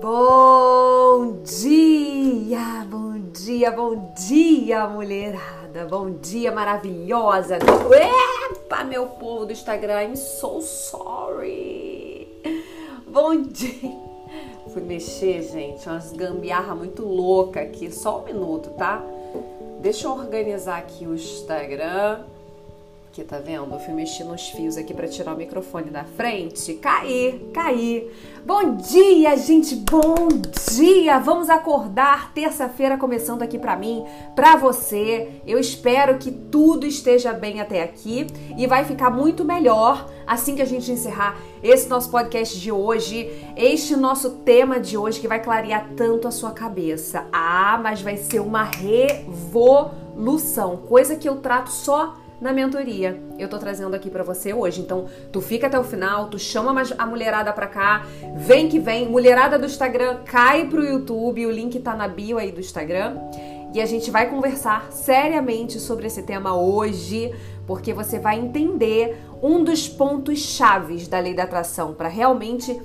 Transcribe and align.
Bom 0.00 1.42
dia, 1.44 2.86
bom 2.88 3.18
dia, 3.34 3.70
bom 3.70 4.14
dia, 4.16 4.86
mulherada. 4.86 5.84
Bom 5.90 6.12
dia, 6.12 6.50
maravilhosa. 6.50 7.58
Epa, 7.58 8.82
meu 8.82 9.08
povo 9.08 9.44
do 9.44 9.52
Instagram, 9.52 10.04
I'm 10.04 10.16
so 10.16 10.62
sorry. 10.62 12.26
Bom 13.06 13.42
dia. 13.42 13.94
Fui 14.72 14.80
mexer, 14.80 15.42
gente, 15.42 15.86
umas 15.86 16.12
gambiarra 16.12 16.74
muito 16.74 17.04
louca 17.04 17.60
aqui. 17.60 17.92
Só 17.92 18.20
um 18.20 18.24
minuto, 18.24 18.70
tá? 18.70 19.04
Deixa 19.82 20.06
eu 20.06 20.12
organizar 20.12 20.78
aqui 20.78 21.06
o 21.06 21.14
Instagram. 21.14 22.24
Aqui, 23.10 23.24
tá 23.24 23.38
vendo? 23.38 23.74
Eu 23.74 23.80
fui 23.80 23.92
mexer 23.92 24.22
nos 24.22 24.50
fios 24.50 24.76
aqui 24.76 24.94
para 24.94 25.08
tirar 25.08 25.34
o 25.34 25.36
microfone 25.36 25.90
da 25.90 26.04
frente. 26.04 26.74
Caí, 26.74 27.50
caí. 27.52 28.08
Bom 28.46 28.76
dia, 28.76 29.36
gente. 29.36 29.74
Bom 29.74 30.28
dia. 30.70 31.18
Vamos 31.18 31.50
acordar. 31.50 32.32
Terça-feira 32.32 32.96
começando 32.96 33.42
aqui 33.42 33.58
para 33.58 33.74
mim, 33.74 34.04
para 34.36 34.54
você. 34.54 35.42
Eu 35.44 35.58
espero 35.58 36.18
que 36.18 36.30
tudo 36.30 36.86
esteja 36.86 37.32
bem 37.32 37.60
até 37.60 37.82
aqui 37.82 38.28
e 38.56 38.64
vai 38.68 38.84
ficar 38.84 39.10
muito 39.10 39.44
melhor 39.44 40.08
assim 40.24 40.54
que 40.54 40.62
a 40.62 40.66
gente 40.66 40.92
encerrar 40.92 41.36
esse 41.64 41.88
nosso 41.88 42.12
podcast 42.12 42.60
de 42.60 42.70
hoje, 42.70 43.28
este 43.56 43.96
nosso 43.96 44.30
tema 44.44 44.78
de 44.78 44.96
hoje 44.96 45.18
que 45.18 45.26
vai 45.26 45.42
clarear 45.42 45.90
tanto 45.96 46.28
a 46.28 46.30
sua 46.30 46.52
cabeça. 46.52 47.26
Ah, 47.32 47.76
mas 47.82 48.02
vai 48.02 48.16
ser 48.16 48.38
uma 48.38 48.62
revolução, 48.62 49.56
coisa 50.76 51.16
que 51.16 51.28
eu 51.28 51.38
trato 51.38 51.72
só 51.72 52.19
na 52.40 52.52
mentoria. 52.52 53.20
Eu 53.38 53.48
tô 53.48 53.58
trazendo 53.58 53.94
aqui 53.94 54.08
para 54.10 54.22
você 54.22 54.52
hoje. 54.52 54.80
Então, 54.80 55.06
tu 55.30 55.40
fica 55.40 55.66
até 55.66 55.78
o 55.78 55.84
final, 55.84 56.28
tu 56.28 56.38
chama 56.38 56.82
a 56.98 57.06
mulherada 57.06 57.52
pra 57.52 57.66
cá, 57.66 58.06
vem 58.36 58.68
que 58.68 58.78
vem. 58.78 59.08
Mulherada 59.08 59.58
do 59.58 59.66
Instagram, 59.66 60.18
cai 60.24 60.66
pro 60.66 60.84
YouTube, 60.84 61.46
o 61.46 61.50
link 61.50 61.78
tá 61.80 61.94
na 61.94 62.08
bio 62.08 62.38
aí 62.38 62.50
do 62.50 62.60
Instagram. 62.60 63.16
E 63.72 63.80
a 63.80 63.86
gente 63.86 64.10
vai 64.10 64.28
conversar 64.28 64.90
seriamente 64.90 65.78
sobre 65.78 66.06
esse 66.08 66.22
tema 66.22 66.56
hoje, 66.56 67.32
porque 67.66 67.92
você 67.92 68.18
vai 68.18 68.38
entender 68.38 69.16
um 69.40 69.62
dos 69.62 69.88
pontos 69.88 70.40
chaves 70.40 71.06
da 71.06 71.20
lei 71.20 71.34
da 71.34 71.44
atração 71.44 71.94
para 71.94 72.08
realmente 72.08 72.80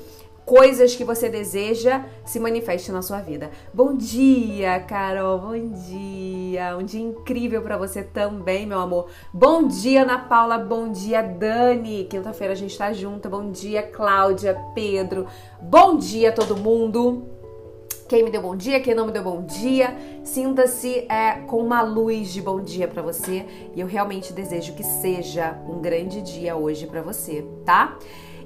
coisas 0.46 0.96
que 0.96 1.04
você 1.04 1.28
deseja 1.28 2.06
se 2.24 2.40
manifeste 2.40 2.92
na 2.92 3.02
sua 3.02 3.20
vida. 3.20 3.50
Bom 3.74 3.96
dia, 3.96 4.80
Carol. 4.82 5.40
Bom 5.40 5.70
dia. 5.70 6.78
Um 6.78 6.84
dia 6.84 7.02
incrível 7.02 7.62
para 7.62 7.78
você 7.78 8.04
também, 8.04 8.66
meu 8.66 8.80
amor. 8.80 9.08
Bom 9.34 9.68
dia, 9.68 10.04
Ana 10.04 10.20
Paula. 10.20 10.58
Bom 10.58 10.92
dia, 10.92 11.22
Dani. 11.22 12.06
Quinta-feira 12.06 12.54
a 12.54 12.56
gente 12.56 12.78
tá 12.78 12.94
junto. 12.94 13.28
Bom 13.28 13.52
dia, 13.52 13.82
Cláudia, 13.82 14.58
Pedro. 14.76 15.26
Bom 15.60 15.98
dia, 15.98 16.32
todo 16.32 16.56
mundo. 16.56 17.36
Quem 18.08 18.24
me 18.24 18.30
deu 18.30 18.40
bom 18.40 18.56
dia, 18.56 18.80
quem 18.80 18.94
não 18.94 19.08
me 19.08 19.12
deu 19.12 19.24
bom 19.24 19.44
dia, 19.44 19.96
sinta-se 20.24 21.08
é, 21.10 21.40
com 21.48 21.58
uma 21.58 21.82
luz 21.82 22.32
de 22.32 22.40
bom 22.40 22.62
dia 22.62 22.88
para 22.88 23.02
você 23.02 23.48
e 23.76 23.82
eu 23.82 23.88
realmente 23.88 24.32
desejo 24.32 24.76
que 24.76 24.84
seja 24.84 25.60
um 25.68 25.82
grande 25.82 26.22
dia 26.22 26.56
hoje 26.56 26.86
para 26.86 27.02
você, 27.02 27.44
tá? 27.66 27.98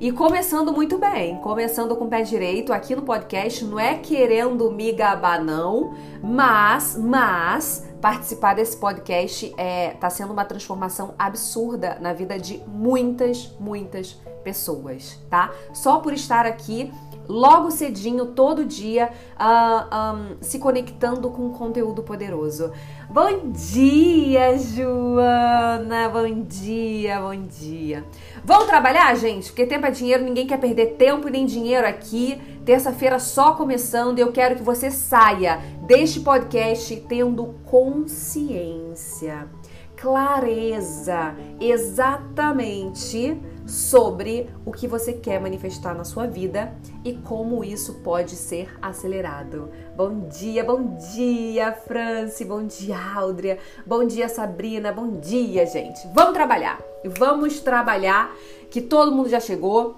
E 0.02 0.14
começando 0.14 0.72
muito 0.72 0.98
bem, 0.98 1.36
começando 1.42 1.94
com 1.94 2.06
o 2.06 2.08
pé 2.08 2.22
direito 2.22 2.72
aqui 2.72 2.96
no 2.96 3.02
podcast, 3.02 3.66
não 3.66 3.78
é 3.78 3.98
querendo 3.98 4.72
me 4.72 4.94
gabar 4.94 5.44
não, 5.44 5.94
mas, 6.24 6.96
mas 6.98 7.86
participar 8.02 8.54
desse 8.56 8.78
podcast 8.78 9.54
é 9.58 9.90
tá 9.90 10.10
sendo 10.10 10.32
uma 10.32 10.46
transformação 10.46 11.14
absurda 11.20 11.98
na 12.00 12.14
vida 12.14 12.40
de 12.40 12.64
muitas, 12.66 13.54
muitas 13.60 14.14
pessoas, 14.42 15.20
tá? 15.30 15.52
Só 15.74 16.00
por 16.00 16.14
estar 16.14 16.46
aqui 16.46 16.94
logo 17.30 17.70
cedinho, 17.70 18.26
todo 18.26 18.66
dia, 18.66 19.06
uh, 19.06 19.38
ah, 19.38 20.16
um, 20.16 20.38
se 20.42 20.58
conectando 20.58 21.30
com 21.30 21.52
conteúdo 21.52 22.02
poderoso. 22.02 22.72
Bom 23.08 23.52
dia, 23.52 24.58
Joana! 24.58 26.10
Bom 26.10 26.42
dia, 26.42 27.22
bom 27.22 27.46
dia. 27.46 28.04
Vamos 28.44 28.66
trabalhar, 28.66 29.16
gente? 29.16 29.50
Porque 29.50 29.68
tempo 29.68 29.86
é 29.86 29.92
dinheiro, 29.92 30.24
ninguém 30.24 30.48
quer 30.48 30.58
perder 30.58 30.96
tempo 30.96 31.30
nem 31.30 31.46
dinheiro 31.46 31.88
aqui. 31.88 32.42
Terça-feira 32.66 33.20
só 33.20 33.54
começando 33.54 34.18
eu 34.18 34.32
quero 34.32 34.56
que 34.56 34.64
você 34.64 34.90
saia 34.90 35.60
deste 35.86 36.22
podcast 36.22 36.96
tendo 37.08 37.56
consciência, 37.66 39.48
clareza, 39.96 41.36
exatamente 41.60 43.40
sobre 43.70 44.50
o 44.66 44.72
que 44.72 44.88
você 44.88 45.14
quer 45.14 45.40
manifestar 45.40 45.96
na 45.96 46.04
sua 46.04 46.26
vida 46.26 46.74
e 47.06 47.14
como 47.14 47.64
isso 47.64 47.96
pode 47.96 48.36
ser 48.36 48.70
acelerado. 48.82 49.70
Bom 49.96 50.28
dia, 50.28 50.64
bom 50.64 50.98
dia, 51.14 51.72
Franci, 51.72 52.44
bom 52.44 52.64
dia, 52.64 52.98
Áudria, 53.16 53.60
bom 53.86 54.06
dia, 54.06 54.28
Sabrina, 54.28 54.92
bom 54.92 55.20
dia, 55.20 55.66
gente. 55.66 56.00
Vamos 56.14 56.34
trabalhar, 56.34 56.82
vamos 57.06 57.60
trabalhar, 57.60 58.36
que 58.72 58.82
todo 58.82 59.12
mundo 59.12 59.30
já 59.30 59.40
chegou. 59.40 59.96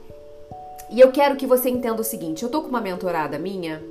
E 0.89 0.99
eu 0.99 1.11
quero 1.11 1.37
que 1.37 1.47
você 1.47 1.69
entenda 1.69 2.01
o 2.01 2.05
seguinte: 2.05 2.43
eu 2.43 2.49
tô 2.49 2.61
com 2.61 2.67
uma 2.67 2.81
mentorada 2.81 3.39
minha 3.39 3.81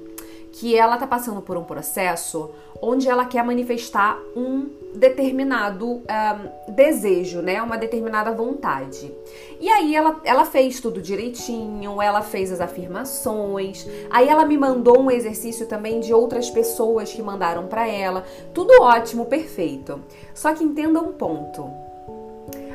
que 0.52 0.76
ela 0.76 0.98
tá 0.98 1.06
passando 1.06 1.40
por 1.40 1.56
um 1.56 1.64
processo 1.64 2.50
onde 2.82 3.08
ela 3.08 3.24
quer 3.24 3.44
manifestar 3.44 4.18
um 4.36 4.79
determinado 4.94 5.86
um, 5.88 6.72
desejo, 6.72 7.40
né? 7.40 7.62
Uma 7.62 7.76
determinada 7.76 8.32
vontade. 8.32 9.12
E 9.60 9.68
aí 9.68 9.94
ela, 9.94 10.20
ela 10.24 10.44
fez 10.44 10.80
tudo 10.80 11.00
direitinho, 11.00 12.00
ela 12.00 12.22
fez 12.22 12.50
as 12.50 12.60
afirmações, 12.60 13.86
aí 14.10 14.28
ela 14.28 14.44
me 14.44 14.56
mandou 14.56 15.00
um 15.00 15.10
exercício 15.10 15.66
também 15.66 16.00
de 16.00 16.12
outras 16.12 16.50
pessoas 16.50 17.12
que 17.12 17.22
mandaram 17.22 17.66
para 17.66 17.86
ela. 17.86 18.24
Tudo 18.54 18.82
ótimo, 18.82 19.26
perfeito. 19.26 20.00
Só 20.34 20.54
que 20.54 20.64
entenda 20.64 21.00
um 21.00 21.12
ponto. 21.12 21.70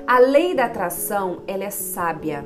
A 0.07 0.19
lei 0.19 0.53
da 0.53 0.65
atração, 0.65 1.39
ela 1.47 1.63
é 1.63 1.69
sábia 1.69 2.45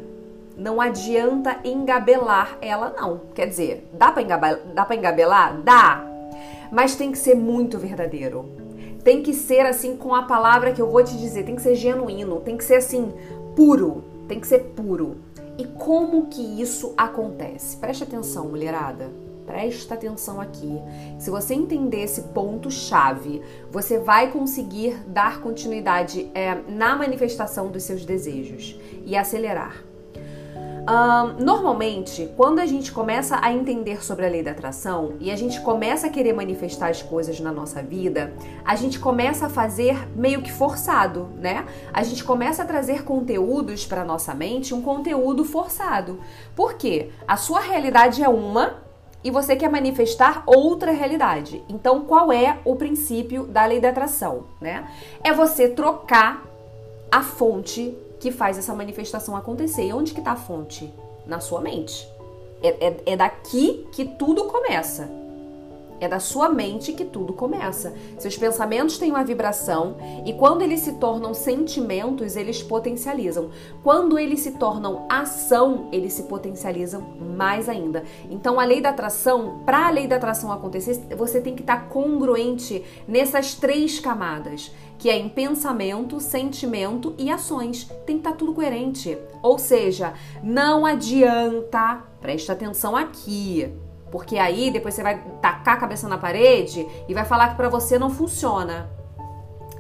não 0.60 0.82
adianta 0.82 1.62
engabelar 1.64 2.58
ela, 2.62 2.94
não. 2.98 3.22
Quer 3.34 3.48
dizer, 3.48 3.90
dá 3.94 4.12
pra, 4.12 4.22
engabelar, 4.22 4.60
dá 4.74 4.86
pra 4.86 4.96
engabelar? 4.96 5.62
Dá. 5.62 6.06
Mas 6.70 6.96
tem 6.96 7.14
que 7.14 7.18
ser 7.18 7.34
muito 7.34 7.80
verdadeiro. 7.80 8.69
Tem 9.04 9.24
que 9.24 9.34
ser 9.34 9.66
assim 9.66 9.96
com 9.96 10.14
a 10.14 10.24
palavra 10.24 10.74
que 10.74 10.82
eu 10.82 10.90
vou 10.90 11.04
te 11.04 11.18
dizer. 11.18 11.44
Tem 11.44 11.56
que 11.56 11.62
ser 11.62 11.76
genuíno. 11.76 12.42
Tem 12.42 12.58
que 12.58 12.64
ser 12.64 12.76
assim, 12.76 13.12
puro. 13.56 14.04
Tem 14.28 14.40
que 14.40 14.48
ser 14.48 14.60
puro. 14.76 15.18
E 15.58 15.66
como 15.66 16.28
que 16.28 16.62
isso 16.62 16.94
acontece? 16.96 17.78
Preste 17.78 18.04
atenção, 18.04 18.48
mulherada. 18.48 19.10
Presta 19.46 19.96
atenção 19.96 20.40
aqui. 20.40 20.80
Se 21.18 21.32
você 21.32 21.56
entender 21.56 22.04
esse 22.04 22.22
ponto-chave, 22.22 23.42
você 23.72 23.98
vai 23.98 24.32
conseguir 24.32 24.96
dar 25.08 25.42
continuidade 25.42 26.30
é, 26.36 26.56
na 26.68 26.96
manifestação 26.96 27.70
dos 27.70 27.84
seus 27.84 28.06
desejos 28.06 28.80
e 29.06 29.18
acelerar. 29.18 29.89
Um, 30.90 31.44
normalmente, 31.44 32.34
quando 32.36 32.58
a 32.58 32.66
gente 32.66 32.92
começa 32.92 33.38
a 33.44 33.54
entender 33.54 34.04
sobre 34.04 34.26
a 34.26 34.30
lei 34.30 34.42
da 34.42 34.50
atração 34.50 35.14
e 35.20 35.30
a 35.30 35.36
gente 35.36 35.62
começa 35.62 36.08
a 36.08 36.10
querer 36.10 36.34
manifestar 36.34 36.90
as 36.90 37.04
coisas 37.04 37.40
na 37.40 37.52
nossa 37.52 37.84
vida, 37.84 38.34
a 38.66 38.76
gente 38.76 38.98
começa 38.98 39.46
a 39.46 39.50
fazer 39.50 40.10
meio 40.16 40.42
que 40.42 40.52
forçado, 40.52 41.30
né? 41.38 41.64
A 41.94 42.02
gente 42.02 42.24
começa 42.24 42.64
a 42.64 42.66
trazer 42.66 43.04
conteúdos 43.04 43.86
para 43.86 44.04
nossa 44.04 44.34
mente, 44.34 44.74
um 44.74 44.82
conteúdo 44.82 45.46
forçado. 45.46 46.20
Por 46.56 46.74
quê? 46.74 47.12
A 47.28 47.38
sua 47.38 47.60
realidade 47.60 48.24
é 48.24 48.30
uma 48.30 48.78
e 49.24 49.30
você 49.30 49.56
quer 49.56 49.70
manifestar 49.70 50.42
outra 50.48 50.92
realidade. 50.92 51.64
Então, 51.70 52.02
qual 52.02 52.32
é 52.32 52.58
o 52.66 52.76
princípio 52.76 53.44
da 53.44 53.64
lei 53.64 53.80
da 53.80 53.90
atração, 53.90 54.46
né? 54.60 54.90
É 55.24 55.32
você 55.32 55.70
trocar 55.70 56.44
a 57.12 57.22
fonte 57.22 57.96
que 58.20 58.32
faz 58.32 58.58
essa 58.58 58.74
manifestação 58.74 59.36
acontecer. 59.36 59.88
E 59.88 59.94
onde 59.94 60.14
que 60.14 60.20
está 60.20 60.34
a 60.34 60.36
fonte? 60.36 60.94
Na 61.26 61.40
sua 61.40 61.62
mente. 61.62 62.08
É, 62.62 62.88
é, 62.88 62.98
é 63.06 63.18
daqui 63.18 63.88
que 63.94 64.06
tudo 64.06 64.46
começa. 64.46 65.19
É 66.00 66.08
da 66.08 66.20
sua 66.20 66.50
mente 66.50 66.94
que 66.94 67.04
tudo 67.04 67.34
começa. 67.34 67.94
Seus 68.18 68.38
pensamentos 68.38 68.98
têm 68.98 69.12
uma 69.12 69.24
vibração 69.24 69.98
e 70.26 70.34
quando 70.34 70.62
eles 70.62 70.80
se 70.82 70.94
tornam 70.94 71.34
sentimentos, 71.34 72.36
eles 72.36 72.64
potencializam. 72.64 73.50
Quando 73.84 74.18
eles 74.18 74.40
se 74.40 74.52
tornam 74.52 75.06
ação, 75.10 75.90
eles 75.92 76.14
se 76.14 76.24
potencializam 76.24 77.02
mais 77.20 77.68
ainda. 77.68 78.04
Então, 78.30 78.60
a 78.60 78.66
lei 78.66 78.82
da 78.82 78.90
atração, 78.90 79.62
para 79.66 79.88
a 79.88 79.92
lei 79.92 80.08
da 80.08 80.16
atração 80.16 80.52
acontecer, 80.52 81.00
você 81.16 81.42
tem 81.42 81.56
que 81.56 81.62
estar 81.62 81.84
tá 81.84 81.86
congruente 81.88 82.84
nessas 83.08 83.56
três 83.56 84.00
camadas 84.00 84.72
que 85.00 85.10
é 85.10 85.18
em 85.18 85.30
pensamento, 85.30 86.20
sentimento 86.20 87.16
e 87.18 87.32
ações. 87.32 87.86
Tem 88.06 88.18
que 88.18 88.22
estar 88.22 88.32
tá 88.32 88.36
tudo 88.36 88.54
coerente. 88.54 89.18
Ou 89.42 89.58
seja, 89.58 90.14
não 90.44 90.86
adianta, 90.86 92.04
presta 92.20 92.52
atenção 92.52 92.96
aqui, 92.96 93.74
porque 94.12 94.38
aí 94.38 94.72
depois 94.72 94.94
você 94.94 95.04
vai 95.04 95.22
tacar 95.42 95.76
a 95.76 95.80
cabeça 95.80 96.08
na 96.08 96.18
parede 96.18 96.86
e 97.08 97.14
vai 97.14 97.26
falar 97.26 97.50
que 97.50 97.56
para 97.56 97.70
você 97.70 97.98
não 98.00 98.10
funciona. 98.10 98.90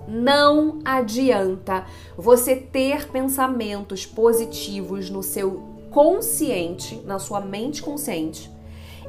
Não 0.07 0.79
adianta 0.83 1.85
você 2.17 2.55
ter 2.55 3.09
pensamentos 3.09 4.05
positivos 4.05 5.09
no 5.09 5.21
seu 5.21 5.63
consciente, 5.91 7.01
na 7.05 7.19
sua 7.19 7.41
mente 7.41 7.81
consciente, 7.81 8.51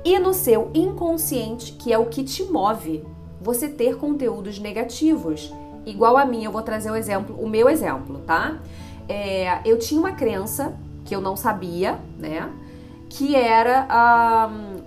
e 0.04 0.18
no 0.18 0.32
seu 0.32 0.70
inconsciente, 0.74 1.72
que 1.72 1.92
é 1.92 1.98
o 1.98 2.06
que 2.06 2.24
te 2.24 2.44
move, 2.44 3.04
você 3.40 3.68
ter 3.68 3.96
conteúdos 3.96 4.58
negativos. 4.58 5.52
Igual 5.84 6.16
a 6.16 6.24
mim, 6.24 6.44
eu 6.44 6.52
vou 6.52 6.62
trazer 6.62 6.90
o 6.90 6.96
exemplo, 6.96 7.36
o 7.38 7.48
meu 7.48 7.68
exemplo, 7.68 8.18
tá? 8.26 8.58
É, 9.08 9.60
eu 9.64 9.78
tinha 9.78 9.98
uma 9.98 10.12
crença 10.12 10.74
que 11.04 11.14
eu 11.14 11.20
não 11.20 11.36
sabia, 11.36 11.98
né? 12.18 12.50
Que 13.08 13.34
era 13.34 13.86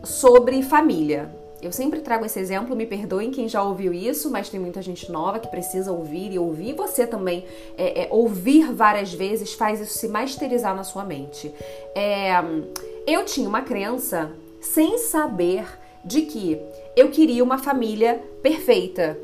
sobre 0.04 0.62
família. 0.62 1.30
Eu 1.62 1.72
sempre 1.72 2.02
trago 2.02 2.26
esse 2.26 2.38
exemplo, 2.38 2.76
me 2.76 2.86
perdoem 2.86 3.32
quem 3.32 3.48
já 3.48 3.64
ouviu 3.64 3.94
isso, 3.94 4.30
mas 4.30 4.50
tem 4.50 4.60
muita 4.60 4.82
gente 4.82 5.10
nova 5.10 5.40
que 5.40 5.48
precisa 5.48 5.94
ouvir 5.94 6.34
e 6.34 6.38
ouvir. 6.38 6.74
Você 6.74 7.08
também 7.08 7.46
é, 7.78 8.04
é, 8.04 8.08
ouvir 8.12 8.74
várias 8.74 9.14
vezes 9.14 9.54
faz 9.54 9.80
isso 9.80 9.98
se 9.98 10.10
masterizar 10.10 10.76
na 10.76 10.84
sua 10.84 11.06
mente. 11.06 11.54
É, 11.96 12.34
eu 13.08 13.24
tinha 13.24 13.48
uma 13.48 13.62
crença 13.62 14.30
sem 14.60 14.98
saber 14.98 15.66
de 16.04 16.24
que 16.24 16.60
eu 16.98 17.10
queria 17.10 17.42
uma 17.42 17.58
família 17.58 18.22
perfeita. 18.42 19.18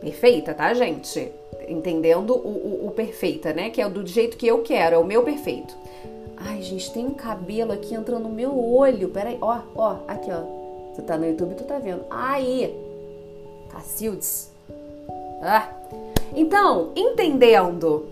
Perfeita, 0.00 0.52
tá, 0.52 0.74
gente? 0.74 1.30
Entendendo 1.68 2.34
o, 2.34 2.48
o, 2.48 2.86
o 2.88 2.90
perfeita, 2.90 3.52
né? 3.52 3.70
Que 3.70 3.80
é 3.80 3.88
do 3.88 4.04
jeito 4.04 4.36
que 4.36 4.46
eu 4.46 4.62
quero, 4.62 4.96
é 4.96 4.98
o 4.98 5.04
meu 5.04 5.22
perfeito. 5.22 5.72
Ai, 6.40 6.62
gente, 6.62 6.92
tem 6.92 7.06
um 7.06 7.14
cabelo 7.14 7.72
aqui 7.72 7.94
entrando 7.94 8.22
no 8.22 8.30
meu 8.30 8.58
olho. 8.58 9.10
Peraí, 9.10 9.36
ó, 9.40 9.58
ó, 9.74 9.96
aqui, 10.08 10.30
ó. 10.30 10.42
Tu 10.94 11.02
tá 11.02 11.16
no 11.16 11.26
YouTube, 11.26 11.54
tu 11.54 11.64
tá 11.64 11.78
vendo. 11.78 12.04
Aí, 12.10 12.74
Cacildes. 13.70 14.50
Ah. 15.42 15.68
Então, 16.34 16.90
entendendo, 16.94 18.06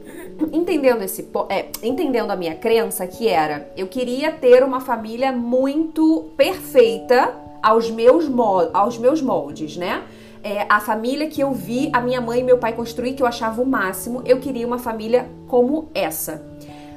entendendo 0.53 1.03
esse, 1.03 1.29
é, 1.49 1.67
entendendo 1.83 2.31
a 2.31 2.37
minha 2.37 2.55
crença 2.55 3.07
que 3.07 3.29
era, 3.29 3.71
eu 3.77 3.87
queria 3.87 4.33
ter 4.33 4.65
uma 4.65 4.81
família 4.81 5.31
muito 5.31 6.31
perfeita 6.37 7.33
aos 7.63 7.91
meus, 7.91 8.27
aos 8.73 8.99
meus 8.99 9.23
moldes, 9.23 9.77
né? 9.77 10.03
É, 10.43 10.67
a 10.69 10.81
família 10.81 11.29
que 11.29 11.41
eu 11.41 11.53
vi 11.53 11.91
a 11.93 12.01
minha 12.01 12.21
mãe 12.21 12.41
e 12.41 12.45
meu 12.45 12.59
pai 12.59 12.73
construir, 12.73 13.15
que 13.15 13.23
eu 13.23 13.27
achava 13.27 13.61
o 13.61 13.67
máximo, 13.67 14.23
eu 14.25 14.39
queria 14.39 14.67
uma 14.67 14.79
família 14.79 15.29
como 15.47 15.89
essa. 15.95 16.43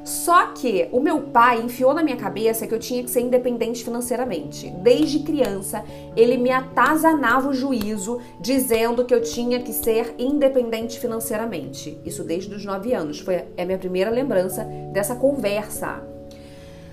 Só 0.04 0.48
que 0.48 0.90
o 0.92 1.00
meu 1.00 1.22
pai 1.22 1.62
enfiou 1.62 1.94
na 1.94 2.02
minha 2.02 2.18
cabeça 2.18 2.66
que 2.66 2.74
eu 2.74 2.80
tinha 2.80 3.04
que 3.04 3.12
ser 3.12 3.22
independente 3.22 3.84
financeiramente. 3.84 4.70
Desde 4.82 5.20
criança, 5.20 5.84
ele 6.16 6.38
me 6.38 6.50
atazanava 6.50 7.50
o 7.50 7.54
juízo 7.54 8.20
dizendo 8.40 9.06
que 9.06 9.14
eu 9.14 9.22
tinha 9.22 9.60
que 9.60 9.72
ser 9.72 10.16
independente 10.18 11.00
financeiramente. 11.00 12.00
Isso 12.04 12.24
desde 12.24 12.54
os 12.54 12.66
9 12.66 12.94
anos. 12.94 13.20
Foi 13.20 13.36
é 13.36 13.64
a 13.64 13.66
minha 13.66 13.78
primeira 13.78 14.10
lembrança 14.10 14.64
dessa 14.92 15.16
conversa. 15.16 16.04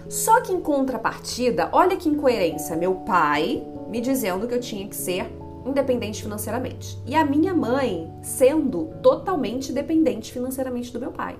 Só 0.08 0.40
que 0.40 0.52
em 0.52 0.60
contrapartida, 0.60 1.68
olha 1.72 1.96
que 1.96 2.08
incoerência, 2.08 2.76
meu 2.76 2.94
pai 2.94 3.62
me 3.88 4.00
dizendo 4.00 4.46
que 4.46 4.54
eu 4.54 4.60
tinha 4.60 4.86
que 4.86 4.96
ser 4.96 5.30
independente 5.66 6.22
financeiramente. 6.22 6.98
E 7.06 7.14
a 7.14 7.24
minha 7.24 7.54
mãe 7.54 8.10
sendo 8.22 8.90
totalmente 9.02 9.72
dependente 9.72 10.32
financeiramente 10.32 10.92
do 10.92 11.00
meu 11.00 11.10
pai. 11.10 11.36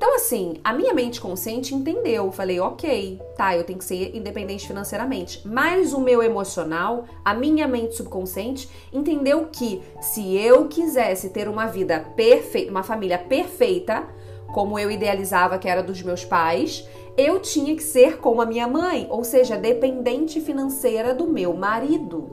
Então, 0.00 0.16
assim, 0.16 0.54
a 0.64 0.72
minha 0.72 0.94
mente 0.94 1.20
consciente 1.20 1.74
entendeu. 1.74 2.32
Falei, 2.32 2.58
ok, 2.58 3.20
tá, 3.36 3.54
eu 3.54 3.64
tenho 3.64 3.78
que 3.78 3.84
ser 3.84 4.16
independente 4.16 4.66
financeiramente. 4.66 5.46
Mas 5.46 5.92
o 5.92 6.00
meu 6.00 6.22
emocional, 6.22 7.04
a 7.22 7.34
minha 7.34 7.68
mente 7.68 7.96
subconsciente, 7.96 8.70
entendeu 8.90 9.48
que 9.52 9.82
se 10.00 10.34
eu 10.38 10.68
quisesse 10.68 11.28
ter 11.28 11.48
uma 11.48 11.66
vida 11.66 12.00
perfeita, 12.16 12.70
uma 12.70 12.82
família 12.82 13.18
perfeita, 13.18 14.08
como 14.54 14.78
eu 14.78 14.90
idealizava 14.90 15.58
que 15.58 15.68
era 15.68 15.82
dos 15.82 16.02
meus 16.02 16.24
pais, 16.24 16.88
eu 17.14 17.38
tinha 17.38 17.76
que 17.76 17.82
ser 17.82 18.18
como 18.18 18.40
a 18.40 18.46
minha 18.46 18.66
mãe, 18.66 19.06
ou 19.10 19.22
seja, 19.22 19.58
dependente 19.58 20.40
financeira 20.40 21.14
do 21.14 21.26
meu 21.26 21.52
marido. 21.52 22.26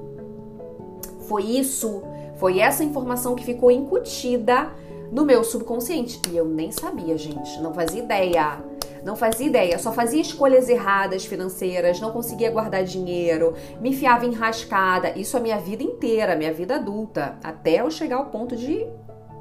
Foi 1.27 1.43
isso, 1.43 2.01
foi 2.37 2.59
essa 2.59 2.83
informação 2.83 3.35
que 3.35 3.43
ficou 3.43 3.69
incutida 3.69 4.71
no 5.11 5.25
meu 5.25 5.43
subconsciente. 5.43 6.21
E 6.31 6.37
eu 6.37 6.45
nem 6.45 6.71
sabia, 6.71 7.17
gente, 7.17 7.59
não 7.61 7.73
fazia 7.73 8.03
ideia. 8.03 8.63
Não 9.03 9.15
fazia 9.15 9.47
ideia, 9.47 9.79
só 9.79 9.93
fazia 9.93 10.21
escolhas 10.21 10.67
erradas 10.67 11.25
financeiras, 11.25 12.01
não 12.01 12.11
conseguia 12.11 12.51
guardar 12.51 12.83
dinheiro, 12.83 13.53
me 13.79 13.91
enfiava 13.91 14.25
em 14.25 14.33
rascada. 14.33 15.17
Isso 15.17 15.37
a 15.37 15.39
minha 15.39 15.57
vida 15.57 15.81
inteira, 15.81 16.35
minha 16.35 16.51
vida 16.51 16.75
adulta, 16.75 17.37
até 17.41 17.79
eu 17.79 17.89
chegar 17.89 18.17
ao 18.17 18.25
ponto 18.25 18.55
de 18.55 18.85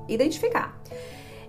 identificar. 0.06 0.80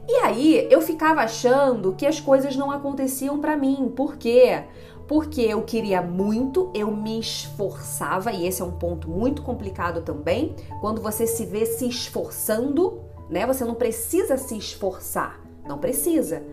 E 0.07 0.13
aí 0.23 0.67
eu 0.71 0.81
ficava 0.81 1.21
achando 1.21 1.93
que 1.93 2.05
as 2.07 2.19
coisas 2.19 2.55
não 2.55 2.71
aconteciam 2.71 3.39
para 3.39 3.57
mim. 3.57 3.91
Por 3.95 4.15
quê? 4.15 4.63
Porque 5.07 5.41
eu 5.41 5.61
queria 5.61 6.01
muito, 6.01 6.71
eu 6.73 6.89
me 6.89 7.19
esforçava, 7.19 8.31
e 8.31 8.47
esse 8.47 8.61
é 8.61 8.65
um 8.65 8.71
ponto 8.71 9.09
muito 9.09 9.41
complicado 9.41 10.01
também, 10.01 10.55
quando 10.81 11.01
você 11.01 11.27
se 11.27 11.45
vê 11.45 11.65
se 11.65 11.87
esforçando 11.87 13.06
né? 13.29 13.45
Você 13.45 13.63
não 13.65 13.75
precisa 13.75 14.37
se 14.37 14.57
esforçar, 14.57 15.39
não 15.67 15.77
precisa. 15.77 16.43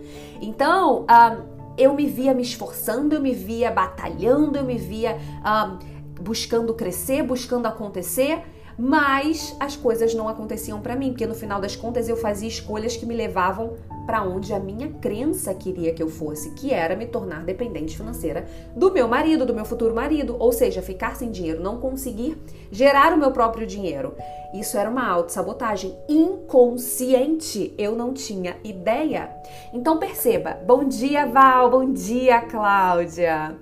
Então, 0.41 1.05
ah, 1.09 1.39
eu 1.77 1.95
me 1.95 2.07
via 2.07 2.35
me 2.35 2.43
esforçando, 2.43 3.15
eu 3.15 3.21
me 3.21 3.35
via 3.35 3.71
batalhando, 3.71 4.59
eu 4.59 4.65
me 4.65 4.79
via 4.79 5.19
ah, 5.43 5.79
buscando 6.21 6.73
crescer, 6.75 7.23
buscando 7.23 7.67
acontecer, 7.67 8.43
mas 8.79 9.55
as 9.61 9.77
coisas 9.77 10.15
não 10.15 10.29
aconteciam 10.29 10.81
para 10.81 10.97
mim, 10.97 11.11
porque 11.11 11.27
no 11.27 11.35
final 11.35 11.61
das 11.61 11.77
contas 11.77 12.09
eu 12.09 12.17
fazia 12.17 12.49
escolhas 12.49 12.97
que 12.97 13.07
me 13.07 13.15
levavam 13.15 13.75
para 14.07 14.23
onde 14.23 14.53
a 14.53 14.59
minha 14.59 14.89
crença 15.01 15.55
queria 15.55 15.93
que 15.95 16.03
eu 16.03 16.09
fosse, 16.09 16.51
que 16.51 16.73
era 16.73 16.95
me 16.95 17.07
tornar 17.07 17.45
dependente 17.45 17.97
financeira 17.97 18.47
do 18.77 18.93
meu 18.93 19.09
marido, 19.09 19.47
do 19.47 19.55
meu 19.55 19.65
futuro 19.65 19.95
marido, 19.95 20.37
ou 20.39 20.53
seja, 20.53 20.83
ficar 20.83 21.17
sem 21.17 21.31
dinheiro, 21.31 21.63
não 21.63 21.79
conseguir 21.79 22.37
gerar 22.71 23.13
o 23.13 23.19
meu 23.19 23.31
próprio 23.31 23.67
dinheiro. 23.67 24.15
Isso 24.53 24.77
era 24.77 24.91
uma 24.91 25.09
autossabotagem 25.09 25.97
inconsciente, 26.09 27.75
eu 27.79 27.97
não 27.97 28.13
tinha 28.13 28.57
ideia. 28.63 29.31
Então 29.73 29.99
perceba, 29.99 30.59
bom 30.67 30.85
dia 30.85 31.27
Val, 31.27 31.71
bom 31.71 31.93
dia 31.93 32.43
Cláudia. 32.43 33.57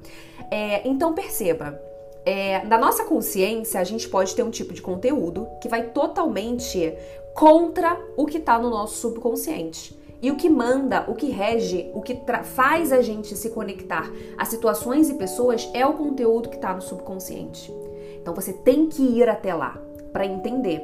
É, 0.50 0.86
então 0.86 1.14
perceba, 1.14 1.80
é, 2.24 2.64
na 2.64 2.78
nossa 2.78 3.04
consciência, 3.04 3.80
a 3.80 3.84
gente 3.84 4.08
pode 4.08 4.34
ter 4.34 4.42
um 4.42 4.50
tipo 4.50 4.72
de 4.72 4.80
conteúdo 4.80 5.48
que 5.60 5.68
vai 5.68 5.90
totalmente 5.90 6.94
contra 7.34 7.98
o 8.16 8.26
que 8.26 8.38
está 8.38 8.58
no 8.58 8.70
nosso 8.70 8.96
subconsciente. 8.96 10.00
E 10.20 10.30
o 10.30 10.36
que 10.36 10.48
manda, 10.48 11.04
o 11.08 11.14
que 11.14 11.30
rege, 11.30 11.90
o 11.92 12.00
que 12.00 12.16
faz 12.44 12.92
a 12.92 13.02
gente 13.02 13.36
se 13.36 13.50
conectar 13.50 14.08
a 14.38 14.44
situações 14.44 15.10
e 15.10 15.14
pessoas 15.14 15.68
é 15.74 15.84
o 15.84 15.94
conteúdo 15.94 16.48
que 16.48 16.54
está 16.54 16.72
no 16.72 16.80
subconsciente. 16.80 17.74
Então 18.20 18.32
você 18.32 18.52
tem 18.52 18.86
que 18.86 19.02
ir 19.02 19.28
até 19.28 19.52
lá 19.52 19.82
para 20.12 20.24
entender. 20.24 20.80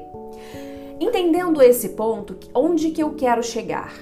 Entendendo 0.99 1.63
esse 1.63 1.91
ponto, 1.91 2.37
onde 2.53 2.91
que 2.91 3.01
eu 3.01 3.15
quero 3.15 3.41
chegar? 3.41 3.95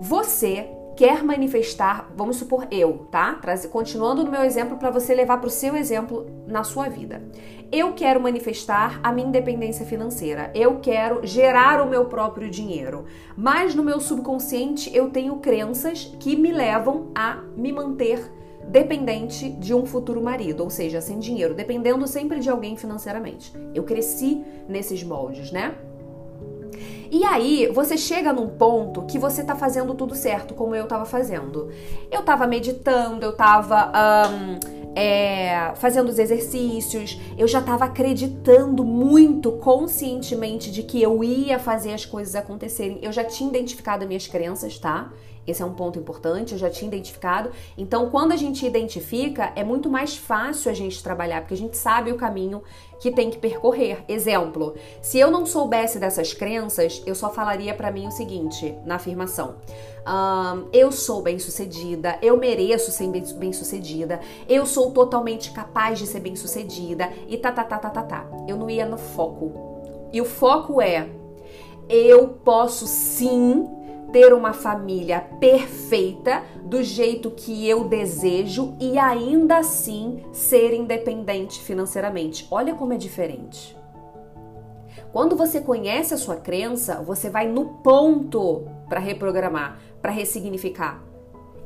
Você 0.00 0.68
quer 0.96 1.22
manifestar, 1.22 2.10
vamos 2.16 2.36
supor 2.36 2.66
eu, 2.70 3.06
tá? 3.10 3.40
Continuando 3.70 4.24
no 4.24 4.30
meu 4.30 4.42
exemplo 4.42 4.76
para 4.76 4.90
você 4.90 5.14
levar 5.14 5.38
para 5.38 5.46
o 5.46 5.50
seu 5.50 5.76
exemplo 5.76 6.26
na 6.46 6.64
sua 6.64 6.88
vida. 6.88 7.22
Eu 7.70 7.94
quero 7.94 8.20
manifestar 8.20 9.00
a 9.02 9.10
minha 9.10 9.28
independência 9.28 9.86
financeira. 9.86 10.50
Eu 10.54 10.80
quero 10.80 11.26
gerar 11.26 11.80
o 11.80 11.88
meu 11.88 12.04
próprio 12.04 12.50
dinheiro. 12.50 13.06
Mas 13.34 13.74
no 13.74 13.82
meu 13.82 13.98
subconsciente 13.98 14.94
eu 14.94 15.08
tenho 15.08 15.36
crenças 15.36 16.14
que 16.20 16.36
me 16.36 16.52
levam 16.52 17.10
a 17.14 17.36
me 17.56 17.72
manter 17.72 18.30
dependente 18.68 19.48
de 19.48 19.74
um 19.74 19.84
futuro 19.84 20.22
marido, 20.22 20.62
ou 20.62 20.70
seja, 20.70 21.00
sem 21.00 21.18
dinheiro, 21.18 21.54
dependendo 21.54 22.06
sempre 22.06 22.40
de 22.40 22.48
alguém 22.48 22.76
financeiramente. 22.76 23.52
Eu 23.74 23.82
cresci 23.82 24.44
nesses 24.68 25.02
moldes, 25.02 25.50
né? 25.50 25.74
E 27.12 27.24
aí, 27.24 27.66
você 27.66 27.94
chega 27.98 28.32
num 28.32 28.48
ponto 28.48 29.02
que 29.02 29.18
você 29.18 29.44
tá 29.44 29.54
fazendo 29.54 29.92
tudo 29.92 30.14
certo, 30.14 30.54
como 30.54 30.74
eu 30.74 30.86
tava 30.86 31.04
fazendo. 31.04 31.70
Eu 32.10 32.22
tava 32.22 32.46
meditando, 32.46 33.26
eu 33.26 33.36
tava. 33.36 33.92
Um, 34.30 34.82
é, 34.94 35.72
fazendo 35.76 36.08
os 36.08 36.18
exercícios, 36.18 37.20
eu 37.36 37.46
já 37.46 37.58
estava 37.60 37.84
acreditando 37.84 38.82
muito 38.82 39.52
conscientemente 39.52 40.70
de 40.70 40.82
que 40.82 41.02
eu 41.02 41.22
ia 41.22 41.58
fazer 41.58 41.92
as 41.92 42.06
coisas 42.06 42.34
acontecerem. 42.34 42.98
Eu 43.02 43.12
já 43.12 43.24
tinha 43.24 43.50
identificado 43.50 44.06
minhas 44.06 44.26
crenças, 44.26 44.78
tá? 44.78 45.12
Esse 45.46 45.62
é 45.62 45.66
um 45.66 45.74
ponto 45.74 45.98
importante, 45.98 46.52
eu 46.52 46.58
já 46.58 46.70
tinha 46.70 46.88
identificado. 46.88 47.50
Então, 47.76 48.10
quando 48.10 48.32
a 48.32 48.36
gente 48.36 48.64
identifica, 48.64 49.52
é 49.56 49.64
muito 49.64 49.90
mais 49.90 50.16
fácil 50.16 50.70
a 50.70 50.74
gente 50.74 51.02
trabalhar, 51.02 51.40
porque 51.40 51.54
a 51.54 51.56
gente 51.56 51.76
sabe 51.76 52.12
o 52.12 52.16
caminho 52.16 52.62
que 53.00 53.10
tem 53.10 53.30
que 53.30 53.38
percorrer. 53.38 54.04
Exemplo, 54.08 54.74
se 55.00 55.18
eu 55.18 55.30
não 55.30 55.44
soubesse 55.44 55.98
dessas 55.98 56.32
crenças, 56.32 57.02
eu 57.04 57.14
só 57.14 57.30
falaria 57.30 57.74
para 57.74 57.90
mim 57.90 58.06
o 58.06 58.12
seguinte 58.12 58.76
na 58.84 58.94
afirmação: 58.94 59.56
um, 60.06 60.68
eu 60.72 60.92
sou 60.92 61.20
bem-sucedida, 61.20 62.18
eu 62.22 62.36
mereço 62.36 62.92
ser 62.92 63.08
bem-sucedida, 63.08 64.20
eu 64.48 64.64
sou 64.64 64.92
totalmente 64.92 65.50
capaz 65.50 65.98
de 65.98 66.06
ser 66.06 66.20
bem-sucedida 66.20 67.10
e 67.26 67.36
tá, 67.36 67.50
tá, 67.50 67.64
tá, 67.64 67.78
tá, 67.78 67.90
tá, 67.90 68.02
tá. 68.02 68.26
Eu 68.46 68.56
não 68.56 68.70
ia 68.70 68.86
no 68.86 68.96
foco. 68.96 69.72
E 70.12 70.20
o 70.20 70.24
foco 70.24 70.80
é: 70.80 71.08
eu 71.88 72.28
posso 72.28 72.86
sim 72.86 73.81
ter 74.12 74.32
uma 74.32 74.52
família 74.52 75.20
perfeita 75.40 76.42
do 76.64 76.82
jeito 76.82 77.30
que 77.30 77.68
eu 77.68 77.84
desejo 77.84 78.76
e 78.78 78.98
ainda 78.98 79.58
assim 79.58 80.22
ser 80.32 80.74
independente 80.74 81.60
financeiramente. 81.60 82.46
Olha 82.50 82.74
como 82.74 82.92
é 82.92 82.96
diferente. 82.96 83.76
Quando 85.12 85.36
você 85.36 85.60
conhece 85.60 86.14
a 86.14 86.18
sua 86.18 86.36
crença, 86.36 87.02
você 87.02 87.28
vai 87.28 87.46
no 87.46 87.66
ponto 87.82 88.66
para 88.88 89.00
reprogramar, 89.00 89.78
para 90.00 90.10
ressignificar. 90.10 91.02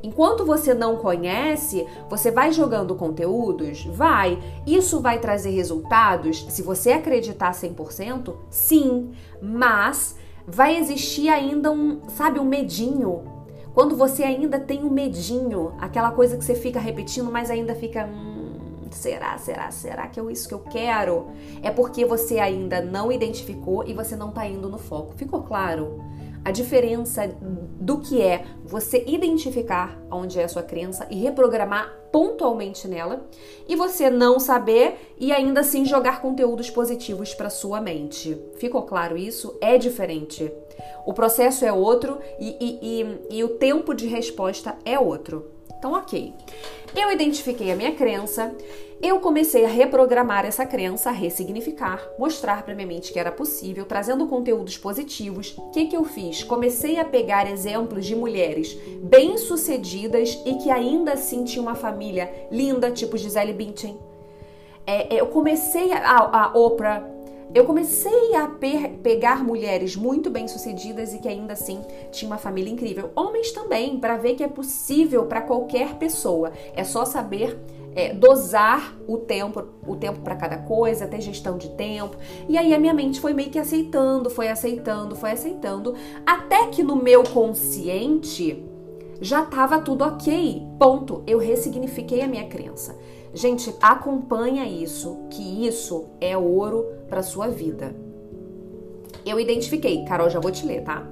Enquanto 0.03 0.45
você 0.45 0.73
não 0.73 0.97
conhece, 0.97 1.87
você 2.09 2.29
vai 2.29 2.51
jogando 2.51 2.95
conteúdos? 2.95 3.85
Vai. 3.85 4.37
Isso 4.65 5.01
vai 5.01 5.19
trazer 5.19 5.49
resultados? 5.49 6.45
Se 6.49 6.61
você 6.61 6.91
acreditar 6.91 7.51
100%, 7.51 8.35
sim. 8.49 9.11
Mas 9.41 10.15
vai 10.47 10.77
existir 10.77 11.27
ainda 11.27 11.69
um, 11.69 11.99
sabe, 12.09 12.39
um 12.39 12.45
medinho. 12.45 13.23
Quando 13.73 13.97
você 13.97 14.23
ainda 14.23 14.57
tem 14.57 14.83
um 14.83 14.89
medinho, 14.89 15.73
aquela 15.77 16.11
coisa 16.11 16.37
que 16.37 16.45
você 16.45 16.55
fica 16.55 16.79
repetindo, 16.79 17.29
mas 17.29 17.51
ainda 17.51 17.75
fica. 17.75 18.07
Hum, 18.07 18.87
será, 18.89 19.37
será, 19.37 19.69
será 19.69 20.07
que 20.07 20.19
é 20.19 20.31
isso 20.31 20.47
que 20.47 20.53
eu 20.53 20.59
quero? 20.59 21.27
É 21.61 21.69
porque 21.69 22.05
você 22.05 22.39
ainda 22.39 22.81
não 22.81 23.11
identificou 23.11 23.83
e 23.85 23.93
você 23.93 24.15
não 24.15 24.31
tá 24.31 24.47
indo 24.47 24.69
no 24.69 24.77
foco. 24.77 25.13
Ficou 25.15 25.43
claro? 25.43 26.01
A 26.43 26.51
diferença 26.51 27.27
do 27.79 27.99
que 27.99 28.21
é 28.21 28.45
você 28.63 29.03
identificar 29.07 30.01
onde 30.11 30.39
é 30.39 30.43
a 30.43 30.47
sua 30.47 30.63
crença 30.63 31.07
e 31.09 31.15
reprogramar 31.15 31.93
pontualmente 32.11 32.87
nela 32.87 33.27
e 33.67 33.75
você 33.75 34.09
não 34.09 34.39
saber 34.39 35.13
e 35.19 35.31
ainda 35.31 35.59
assim 35.61 35.85
jogar 35.85 36.21
conteúdos 36.21 36.69
positivos 36.69 37.33
para 37.33 37.49
sua 37.49 37.81
mente. 37.81 38.37
Ficou 38.57 38.83
claro 38.83 39.17
isso? 39.17 39.57
É 39.61 39.77
diferente. 39.77 40.51
O 41.05 41.13
processo 41.13 41.65
é 41.65 41.71
outro 41.71 42.19
e, 42.39 42.57
e, 42.59 42.79
e, 42.81 43.37
e 43.37 43.43
o 43.43 43.49
tempo 43.49 43.93
de 43.93 44.07
resposta 44.07 44.77
é 44.85 44.97
outro. 44.99 45.56
Então, 45.77 45.93
ok. 45.93 46.33
Eu 46.95 47.11
identifiquei 47.11 47.71
a 47.71 47.75
minha 47.75 47.93
crença, 47.93 48.55
eu 48.99 49.19
comecei 49.19 49.63
a 49.63 49.67
reprogramar 49.67 50.43
essa 50.43 50.65
crença, 50.65 51.09
a 51.09 51.13
ressignificar, 51.13 52.01
mostrar 52.17 52.63
para 52.63 52.73
minha 52.73 52.87
mente 52.87 53.13
que 53.13 53.19
era 53.19 53.31
possível, 53.31 53.85
trazendo 53.85 54.25
conteúdos 54.25 54.75
positivos. 54.75 55.55
O 55.55 55.69
que, 55.69 55.85
que 55.85 55.95
eu 55.95 56.03
fiz? 56.03 56.43
Comecei 56.43 56.99
a 56.99 57.05
pegar 57.05 57.49
exemplos 57.49 58.05
de 58.05 58.15
mulheres 58.15 58.75
bem-sucedidas 59.03 60.41
e 60.45 60.55
que 60.55 60.71
ainda 60.71 61.13
assim 61.13 61.43
tinham 61.43 61.65
uma 61.65 61.75
família 61.75 62.47
linda, 62.51 62.89
tipo 62.89 63.17
Gisele 63.17 63.53
Bündchen. 63.53 63.99
É, 64.87 65.15
é 65.15 65.21
eu 65.21 65.27
comecei 65.27 65.93
a, 65.93 66.17
a, 66.17 66.57
Oprah, 66.57 67.07
eu 67.53 67.65
comecei 67.65 68.35
a 68.35 68.47
pegar 69.01 69.43
mulheres 69.43 69.95
muito 69.95 70.29
bem-sucedidas 70.29 71.13
e 71.13 71.19
que 71.19 71.27
ainda 71.27 71.53
assim 71.53 71.81
tinham 72.11 72.31
uma 72.31 72.37
família 72.37 72.71
incrível. 72.71 73.11
Homens 73.15 73.51
também, 73.51 73.99
para 73.99 74.17
ver 74.17 74.35
que 74.35 74.43
é 74.43 74.47
possível 74.47 75.25
para 75.25 75.41
qualquer 75.41 75.95
pessoa. 75.95 76.51
É 76.75 76.83
só 76.83 77.05
saber 77.05 77.57
é, 77.95 78.13
dosar 78.13 78.95
o 79.07 79.17
tempo, 79.17 79.63
o 79.87 79.95
tempo 79.95 80.19
para 80.19 80.35
cada 80.35 80.57
coisa, 80.57 81.07
ter 81.07 81.21
gestão 81.21 81.57
de 81.57 81.69
tempo. 81.69 82.15
E 82.47 82.57
aí 82.57 82.73
a 82.73 82.79
minha 82.79 82.93
mente 82.93 83.19
foi 83.19 83.33
meio 83.33 83.49
que 83.49 83.57
aceitando, 83.57 84.29
foi 84.29 84.49
aceitando, 84.49 85.15
foi 85.15 85.31
aceitando, 85.31 85.95
até 86.25 86.67
que 86.67 86.83
no 86.83 86.95
meu 86.95 87.23
consciente 87.23 88.63
já 89.19 89.43
estava 89.43 89.79
tudo 89.79 90.03
ok. 90.03 90.61
Ponto. 90.77 91.23
Eu 91.25 91.39
ressignifiquei 91.39 92.21
a 92.21 92.27
minha 92.27 92.47
crença. 92.47 92.95
Gente, 93.37 93.71
acompanha 93.79 94.65
isso, 94.65 95.27
que 95.29 95.67
isso 95.67 96.07
é 96.19 96.35
ouro 96.35 96.87
para 97.07 97.21
sua 97.21 97.47
vida. 97.47 97.95
Eu 99.23 99.39
identifiquei, 99.39 100.03
Carol, 100.05 100.27
já 100.27 100.39
vou 100.39 100.49
te 100.49 100.65
ler, 100.65 100.81
tá? 100.81 101.07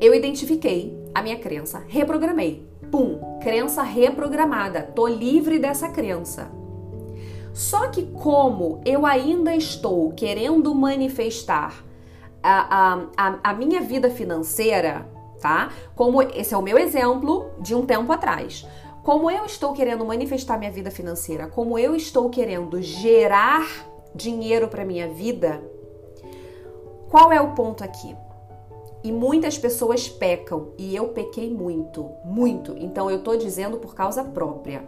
Eu 0.00 0.12
identifiquei 0.12 1.00
a 1.14 1.22
minha 1.22 1.38
crença, 1.38 1.80
reprogramei. 1.86 2.68
Pum, 2.90 3.20
crença 3.40 3.84
reprogramada. 3.84 4.82
Tô 4.82 5.06
livre 5.06 5.60
dessa 5.60 5.88
crença. 5.90 6.50
Só 7.54 7.86
que 7.86 8.02
como 8.02 8.80
eu 8.84 9.06
ainda 9.06 9.54
estou 9.54 10.10
querendo 10.10 10.74
manifestar 10.74 11.84
a, 12.42 12.94
a, 12.94 13.06
a, 13.16 13.40
a 13.44 13.54
minha 13.54 13.80
vida 13.80 14.10
financeira, 14.10 15.08
tá? 15.40 15.70
Como 15.94 16.20
esse 16.20 16.52
é 16.52 16.56
o 16.56 16.62
meu 16.62 16.76
exemplo 16.76 17.48
de 17.60 17.76
um 17.76 17.86
tempo 17.86 18.12
atrás. 18.12 18.66
Como 19.10 19.28
eu 19.28 19.44
estou 19.44 19.72
querendo 19.72 20.04
manifestar 20.04 20.56
minha 20.56 20.70
vida 20.70 20.88
financeira, 20.88 21.48
como 21.48 21.76
eu 21.76 21.96
estou 21.96 22.30
querendo 22.30 22.80
gerar 22.80 23.66
dinheiro 24.14 24.68
para 24.68 24.84
minha 24.84 25.08
vida, 25.08 25.60
qual 27.08 27.32
é 27.32 27.40
o 27.40 27.50
ponto 27.52 27.82
aqui? 27.82 28.14
E 29.02 29.10
muitas 29.10 29.58
pessoas 29.58 30.08
pecam, 30.08 30.68
e 30.78 30.94
eu 30.94 31.08
pequei 31.08 31.50
muito, 31.50 32.08
muito. 32.24 32.76
Então 32.78 33.10
eu 33.10 33.20
tô 33.20 33.34
dizendo 33.34 33.78
por 33.78 33.96
causa 33.96 34.22
própria. 34.22 34.84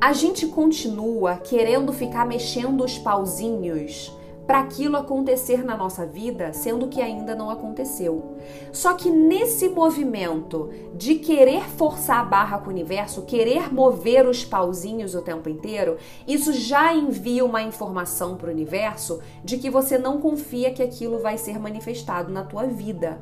A 0.00 0.12
gente 0.12 0.48
continua 0.48 1.36
querendo 1.36 1.92
ficar 1.92 2.26
mexendo 2.26 2.82
os 2.82 2.98
pauzinhos 2.98 4.12
para 4.48 4.60
aquilo 4.60 4.96
acontecer 4.96 5.62
na 5.62 5.76
nossa 5.76 6.06
vida, 6.06 6.54
sendo 6.54 6.88
que 6.88 7.02
ainda 7.02 7.34
não 7.34 7.50
aconteceu. 7.50 8.38
Só 8.72 8.94
que 8.94 9.10
nesse 9.10 9.68
movimento 9.68 10.70
de 10.94 11.16
querer 11.16 11.68
forçar 11.68 12.20
a 12.20 12.24
barra 12.24 12.58
com 12.58 12.68
o 12.68 12.72
universo, 12.72 13.26
querer 13.26 13.70
mover 13.70 14.26
os 14.26 14.46
pauzinhos 14.46 15.14
o 15.14 15.20
tempo 15.20 15.50
inteiro, 15.50 15.98
isso 16.26 16.54
já 16.54 16.94
envia 16.94 17.44
uma 17.44 17.60
informação 17.60 18.38
para 18.38 18.48
o 18.48 18.52
universo 18.52 19.20
de 19.44 19.58
que 19.58 19.68
você 19.68 19.98
não 19.98 20.18
confia 20.18 20.72
que 20.72 20.82
aquilo 20.82 21.18
vai 21.18 21.36
ser 21.36 21.58
manifestado 21.58 22.32
na 22.32 22.42
tua 22.42 22.64
vida. 22.64 23.20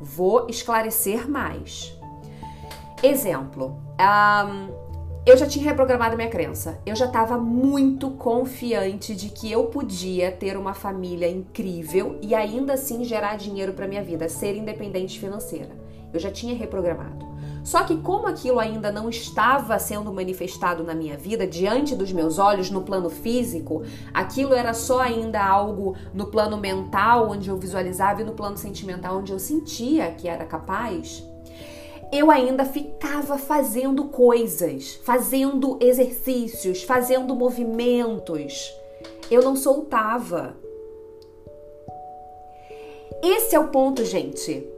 Vou 0.00 0.46
esclarecer 0.48 1.28
mais. 1.28 1.98
Exemplo. 3.02 3.76
Um, 3.98 4.81
eu 5.24 5.36
já 5.36 5.46
tinha 5.46 5.64
reprogramado 5.64 6.16
minha 6.16 6.28
crença. 6.28 6.80
Eu 6.84 6.96
já 6.96 7.06
estava 7.06 7.38
muito 7.38 8.10
confiante 8.10 9.14
de 9.14 9.28
que 9.28 9.50
eu 9.50 9.66
podia 9.66 10.32
ter 10.32 10.56
uma 10.56 10.74
família 10.74 11.30
incrível 11.30 12.18
e 12.20 12.34
ainda 12.34 12.72
assim 12.72 13.04
gerar 13.04 13.36
dinheiro 13.36 13.72
para 13.72 13.86
minha 13.86 14.02
vida, 14.02 14.28
ser 14.28 14.56
independente 14.56 15.20
financeira. 15.20 15.70
Eu 16.12 16.18
já 16.18 16.30
tinha 16.30 16.56
reprogramado. 16.56 17.30
Só 17.62 17.84
que 17.84 17.98
como 17.98 18.26
aquilo 18.26 18.58
ainda 18.58 18.90
não 18.90 19.08
estava 19.08 19.78
sendo 19.78 20.12
manifestado 20.12 20.82
na 20.82 20.94
minha 20.94 21.16
vida, 21.16 21.46
diante 21.46 21.94
dos 21.94 22.12
meus 22.12 22.40
olhos, 22.40 22.68
no 22.68 22.82
plano 22.82 23.08
físico, 23.08 23.84
aquilo 24.12 24.52
era 24.52 24.74
só 24.74 25.00
ainda 25.00 25.40
algo 25.40 25.94
no 26.12 26.26
plano 26.26 26.56
mental, 26.56 27.30
onde 27.30 27.48
eu 27.48 27.56
visualizava, 27.56 28.22
e 28.22 28.24
no 28.24 28.32
plano 28.32 28.56
sentimental, 28.56 29.18
onde 29.18 29.30
eu 29.30 29.38
sentia 29.38 30.10
que 30.10 30.26
era 30.26 30.44
capaz 30.44 31.24
eu 32.12 32.30
ainda 32.30 32.66
ficava 32.66 33.38
fazendo 33.38 34.04
coisas, 34.04 35.00
fazendo 35.02 35.78
exercícios, 35.80 36.82
fazendo 36.82 37.34
movimentos. 37.34 38.70
Eu 39.30 39.42
não 39.42 39.56
soltava. 39.56 40.54
Esse 43.22 43.56
é 43.56 43.58
o 43.58 43.68
ponto, 43.68 44.04
gente. 44.04 44.68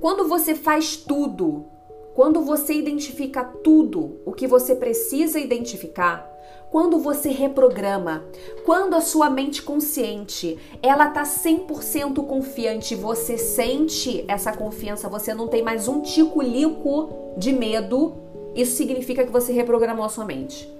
Quando 0.00 0.26
você 0.26 0.54
faz 0.54 0.96
tudo, 0.96 1.66
quando 2.14 2.40
você 2.40 2.72
identifica 2.72 3.44
tudo 3.44 4.18
o 4.24 4.32
que 4.32 4.46
você 4.46 4.74
precisa 4.74 5.38
identificar, 5.38 6.29
quando 6.70 7.00
você 7.00 7.30
reprograma, 7.30 8.24
quando 8.64 8.94
a 8.94 9.00
sua 9.00 9.28
mente 9.28 9.60
consciente, 9.60 10.56
ela 10.80 11.08
tá 11.08 11.24
100% 11.24 12.24
confiante, 12.24 12.94
você 12.94 13.36
sente 13.36 14.24
essa 14.28 14.52
confiança, 14.52 15.08
você 15.08 15.34
não 15.34 15.48
tem 15.48 15.62
mais 15.62 15.88
um 15.88 16.00
tico-lico 16.00 17.34
de 17.36 17.52
medo, 17.52 18.14
isso 18.54 18.76
significa 18.76 19.24
que 19.24 19.32
você 19.32 19.52
reprogramou 19.52 20.04
a 20.04 20.08
sua 20.08 20.24
mente. 20.24 20.72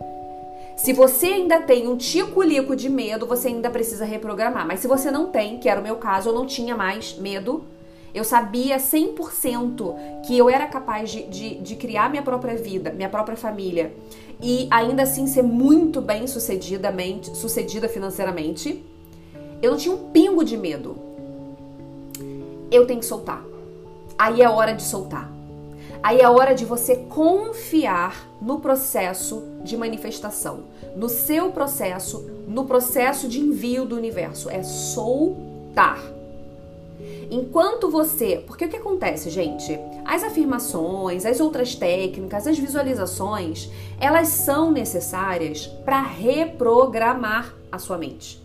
Se 0.77 0.93
você 0.93 1.27
ainda 1.27 1.61
tem 1.61 1.89
um 1.89 1.97
tico-lico 1.97 2.77
de 2.77 2.89
medo, 2.89 3.27
você 3.27 3.49
ainda 3.49 3.69
precisa 3.69 4.05
reprogramar. 4.05 4.67
Mas 4.67 4.81
se 4.81 4.87
você 4.87 5.11
não 5.11 5.27
tem, 5.27 5.59
que 5.59 5.69
era 5.69 5.79
o 5.79 5.83
meu 5.83 5.97
caso, 5.97 6.31
eu 6.31 6.33
não 6.33 6.47
tinha 6.47 6.75
mais 6.75 7.19
medo, 7.19 7.65
eu 8.15 8.25
sabia 8.25 8.79
100% 8.79 10.23
que 10.27 10.39
eu 10.39 10.49
era 10.49 10.67
capaz 10.67 11.11
de, 11.11 11.25
de, 11.25 11.55
de, 11.57 11.77
criar 11.77 12.09
minha 12.09 12.23
própria 12.23 12.57
vida, 12.57 12.93
minha 12.93 13.09
própria 13.09 13.37
família 13.37 13.93
e 14.43 14.67
ainda 14.71 15.03
assim 15.03 15.27
ser 15.27 15.43
muito 15.43 16.01
bem 16.01 16.27
sucedidamente, 16.27 17.37
sucedida 17.37 17.89
financeiramente. 17.89 18.85
Eu 19.61 19.73
não 19.73 19.79
tinha 19.79 19.95
um 19.95 20.11
pingo 20.11 20.45
de 20.45 20.57
medo. 20.57 20.97
Eu 22.71 22.87
tenho 22.87 23.01
que 23.01 23.07
soltar. 23.07 23.45
Aí 24.19 24.41
é 24.41 24.49
hora 24.49 24.73
de 24.73 24.83
soltar. 24.83 25.31
Aí 26.03 26.21
é 26.21 26.29
hora 26.29 26.55
de 26.55 26.65
você 26.65 26.97
confiar 26.97 28.27
no 28.41 28.61
processo 28.61 29.43
de 29.63 29.77
manifestação, 29.77 30.61
no 30.97 31.11
seu 31.11 31.53
processo, 31.53 32.27
no 32.49 32.65
processo 32.65 33.29
de 33.29 33.39
envio 33.39 33.85
do 33.85 33.97
universo. 33.97 34.49
É 34.49 34.63
soltar. 34.63 36.01
Enquanto 37.31 37.91
você. 37.91 38.43
Porque 38.47 38.65
o 38.65 38.69
que 38.69 38.77
acontece, 38.77 39.31
gente? 39.31 39.79
As 40.05 40.25
afirmações, 40.25 41.25
as 41.25 41.41
outras 41.41 41.75
técnicas, 41.75 42.47
as 42.47 42.59
visualizações, 42.59 43.71
elas 44.01 44.29
são 44.29 44.71
necessárias 44.71 45.67
para 45.85 46.01
reprogramar 46.01 47.55
a 47.71 47.79
sua 47.79 47.97
mente. 47.97 48.43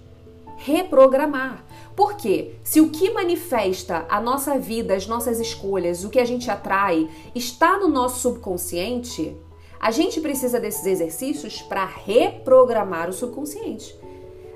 Reprogramar. 0.58 1.66
Porque 1.96 2.56
se 2.64 2.82
o 2.82 2.90
que 2.90 3.12
manifesta 3.12 4.06
a 4.10 4.20
nossa 4.20 4.60
vida, 4.60 4.96
as 4.96 5.08
nossas 5.08 5.40
escolhas, 5.40 6.04
o 6.04 6.10
que 6.10 6.20
a 6.20 6.26
gente 6.26 6.52
atrai, 6.52 7.10
está 7.34 7.78
no 7.78 7.88
nosso 7.88 8.20
subconsciente, 8.20 9.36
a 9.80 9.92
gente 9.92 10.20
precisa 10.20 10.60
desses 10.60 10.86
exercícios 10.86 11.62
para 11.62 11.86
reprogramar 11.86 13.10
o 13.10 13.14
subconsciente. 13.14 13.96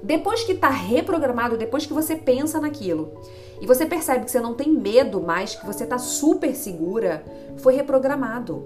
Depois 0.02 0.44
que 0.44 0.54
está 0.54 0.70
reprogramado, 0.70 1.58
depois 1.58 1.86
que 1.86 1.94
você 1.94 2.16
pensa 2.16 2.60
naquilo 2.60 3.12
e 3.62 3.68
você 3.68 3.86
percebe 3.86 4.26
que 4.26 4.32
você 4.32 4.40
não 4.40 4.54
tem 4.54 4.72
medo 4.72 5.22
mais, 5.22 5.56
que 5.56 5.66
você 5.66 5.84
está 5.84 5.98
super 5.98 6.56
segura, 6.56 7.24
foi 7.58 7.76
reprogramado. 7.76 8.64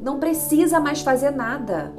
Não 0.00 0.18
precisa 0.18 0.80
mais 0.80 1.02
fazer 1.02 1.30
nada. 1.30 1.92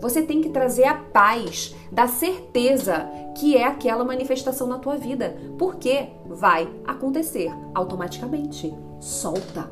Você 0.00 0.22
tem 0.22 0.40
que 0.40 0.50
trazer 0.50 0.84
a 0.84 0.94
paz 0.94 1.74
da 1.90 2.06
certeza 2.06 3.08
que 3.34 3.56
é 3.56 3.64
aquela 3.64 4.04
manifestação 4.04 4.66
na 4.66 4.78
tua 4.78 4.96
vida, 4.96 5.36
porque 5.58 6.08
vai 6.26 6.68
acontecer 6.86 7.50
automaticamente. 7.74 8.74
Solta. 9.00 9.70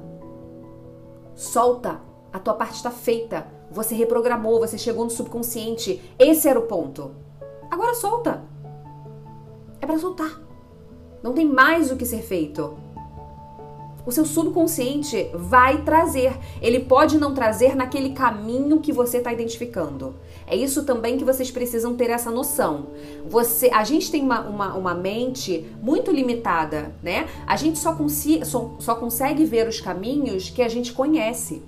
Solta. 1.35 2.01
A 2.33 2.39
tua 2.39 2.55
parte 2.55 2.77
está 2.77 2.91
feita. 2.91 3.47
Você 3.71 3.95
reprogramou, 3.95 4.59
você 4.59 4.79
chegou 4.79 5.05
no 5.05 5.11
subconsciente. 5.11 6.03
Esse 6.19 6.49
era 6.49 6.59
o 6.59 6.67
ponto. 6.67 7.15
Agora 7.71 7.95
solta. 7.95 8.43
É 9.81 9.87
para 9.87 9.99
soltar. 9.99 10.52
Não 11.23 11.33
tem 11.33 11.47
mais 11.47 11.91
o 11.91 11.97
que 11.97 12.05
ser 12.05 12.23
feito. 12.23 12.77
O 14.05 14.11
seu 14.11 14.25
subconsciente 14.25 15.31
vai 15.33 15.83
trazer. 15.83 16.37
Ele 16.61 16.81
pode 16.81 17.19
não 17.19 17.33
trazer 17.33 17.77
naquele 17.77 18.11
caminho 18.11 18.81
que 18.81 18.93
você 18.93 19.19
está 19.19 19.33
identificando. 19.33 20.17
É 20.45 20.57
isso 20.57 20.85
também 20.85 21.17
que 21.17 21.25
vocês 21.25 21.53
precisam 21.53 21.95
ter 21.95 22.11
essa 22.11 22.31
noção. 22.31 22.89
Você, 23.29 23.71
a 23.73 23.85
gente 23.85 24.11
tem 24.11 24.23
uma, 24.23 24.41
uma, 24.41 24.75
uma 24.75 24.95
mente 24.95 25.65
muito 25.81 26.11
limitada, 26.11 26.93
né? 27.01 27.29
A 27.47 27.55
gente 27.55 27.79
só, 27.79 27.95
consi, 27.95 28.45
só, 28.45 28.75
só 28.81 28.97
consegue 28.97 29.45
ver 29.45 29.69
os 29.69 29.81
caminhos 29.81 30.51
que 30.51 30.63
a 30.63 30.69
gente 30.69 30.93
conhece. 30.93 31.63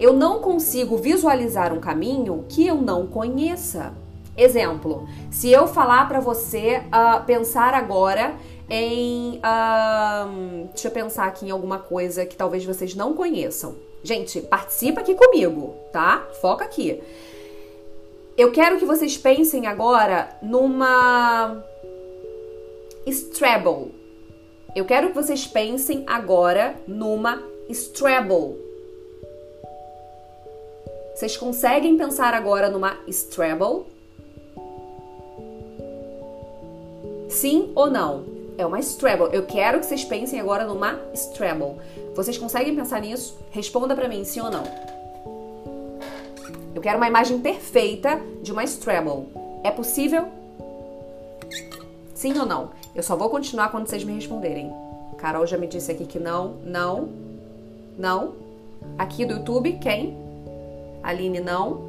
Eu 0.00 0.12
não 0.12 0.40
consigo 0.40 0.96
visualizar 0.96 1.72
um 1.72 1.78
caminho 1.80 2.44
que 2.48 2.66
eu 2.66 2.76
não 2.76 3.06
conheça. 3.06 3.94
Exemplo, 4.38 5.08
se 5.32 5.50
eu 5.50 5.66
falar 5.66 6.06
para 6.06 6.20
você 6.20 6.80
uh, 6.86 7.24
pensar 7.26 7.74
agora 7.74 8.36
em. 8.70 9.38
Uh, 9.38 10.68
deixa 10.68 10.86
eu 10.86 10.92
pensar 10.92 11.26
aqui 11.26 11.46
em 11.46 11.50
alguma 11.50 11.80
coisa 11.80 12.24
que 12.24 12.36
talvez 12.36 12.64
vocês 12.64 12.94
não 12.94 13.14
conheçam. 13.14 13.74
Gente, 14.00 14.40
participa 14.40 15.00
aqui 15.00 15.16
comigo, 15.16 15.74
tá? 15.92 16.24
Foca 16.40 16.64
aqui. 16.64 17.02
Eu 18.36 18.52
quero 18.52 18.78
que 18.78 18.84
vocês 18.84 19.16
pensem 19.16 19.66
agora 19.66 20.28
numa. 20.40 21.60
Straddle. 23.04 23.92
Eu 24.72 24.84
quero 24.84 25.08
que 25.08 25.14
vocês 25.14 25.48
pensem 25.48 26.04
agora 26.06 26.76
numa 26.86 27.42
Straddle. 27.68 28.56
Vocês 31.12 31.36
conseguem 31.36 31.96
pensar 31.96 32.34
agora 32.34 32.70
numa 32.70 32.96
Straddle? 33.08 33.97
Sim 37.28 37.72
ou 37.74 37.90
não? 37.90 38.24
É 38.56 38.66
uma 38.66 38.80
Scrabble. 38.82 39.28
Eu 39.32 39.44
quero 39.44 39.78
que 39.78 39.86
vocês 39.86 40.04
pensem 40.04 40.40
agora 40.40 40.64
numa 40.64 40.98
Scrabble. 41.14 41.76
Vocês 42.14 42.38
conseguem 42.38 42.74
pensar 42.74 43.00
nisso? 43.00 43.38
Responda 43.50 43.94
para 43.94 44.08
mim, 44.08 44.24
sim 44.24 44.40
ou 44.40 44.50
não. 44.50 44.64
Eu 46.74 46.82
quero 46.82 46.96
uma 46.96 47.08
imagem 47.08 47.38
perfeita 47.38 48.20
de 48.42 48.50
uma 48.50 48.66
Scrabble. 48.66 49.28
É 49.62 49.70
possível? 49.70 50.26
Sim 52.14 52.36
ou 52.38 52.46
não? 52.46 52.70
Eu 52.94 53.02
só 53.02 53.14
vou 53.14 53.30
continuar 53.30 53.70
quando 53.70 53.86
vocês 53.86 54.02
me 54.02 54.14
responderem. 54.14 54.72
Carol 55.18 55.46
já 55.46 55.58
me 55.58 55.66
disse 55.66 55.92
aqui 55.92 56.06
que 56.06 56.18
não, 56.18 56.54
não, 56.64 57.08
não. 57.96 58.34
Aqui 58.96 59.24
do 59.24 59.34
YouTube, 59.34 59.78
quem? 59.80 60.16
Aline, 61.02 61.40
não. 61.40 61.87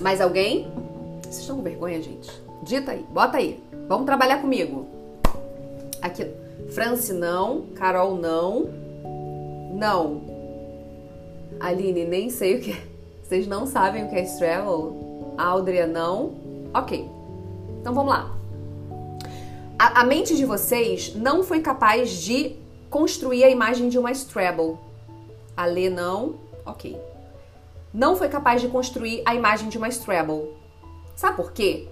Mais 0.00 0.20
alguém? 0.20 0.70
Vocês 1.22 1.38
estão 1.38 1.56
com 1.56 1.62
vergonha, 1.62 2.00
gente? 2.00 2.30
Dita 2.62 2.92
aí, 2.92 3.04
bota 3.10 3.38
aí. 3.38 3.62
Vamos 3.88 4.06
trabalhar 4.06 4.40
comigo. 4.40 4.86
Aqui. 6.00 6.26
Franci, 6.70 7.12
não. 7.12 7.62
Carol, 7.74 8.14
não. 8.14 8.68
Não. 9.74 10.22
Aline, 11.58 12.04
nem 12.04 12.30
sei 12.30 12.56
o 12.56 12.60
que 12.60 12.72
é. 12.72 12.82
Vocês 13.22 13.46
não 13.46 13.66
sabem 13.66 14.04
o 14.04 14.08
que 14.08 14.14
é 14.14 14.22
Stravel? 14.22 15.34
Aldria, 15.36 15.86
não. 15.86 16.34
Ok. 16.72 17.08
Então 17.80 17.92
vamos 17.92 18.12
lá. 18.12 18.34
A, 19.78 20.00
a, 20.00 20.04
mente 20.04 20.36
de 20.36 20.44
vocês 20.44 21.14
não 21.14 21.42
foi 21.42 21.60
capaz 21.60 22.10
de 22.10 22.56
construir 22.88 23.44
a 23.44 23.50
imagem 23.50 23.88
de 23.88 23.98
uma 23.98 24.12
Stravel. 24.12 24.78
A 25.56 25.66
Lê, 25.66 25.90
não. 25.90 26.36
Ok 26.64 26.98
não 27.92 28.16
foi 28.16 28.28
capaz 28.28 28.60
de 28.60 28.68
construir 28.68 29.22
a 29.24 29.34
imagem 29.34 29.68
de 29.68 29.78
uma 29.78 29.90
Scrabble. 29.90 30.54
Sabe 31.16 31.36
por 31.36 31.52
quê? 31.52 31.88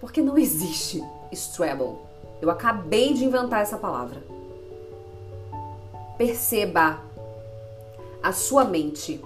Porque 0.00 0.22
não 0.22 0.38
existe 0.38 1.02
Scrabble. 1.34 1.96
Eu 2.40 2.50
acabei 2.50 3.14
de 3.14 3.24
inventar 3.24 3.62
essa 3.62 3.76
palavra. 3.76 4.22
Perceba 6.16 7.00
a 8.22 8.32
sua 8.32 8.64
mente 8.64 9.20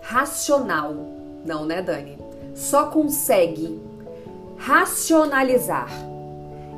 racional, 0.00 0.94
não, 1.44 1.64
né, 1.64 1.82
Dani? 1.82 2.18
Só 2.54 2.86
consegue 2.86 3.80
racionalizar, 4.56 5.88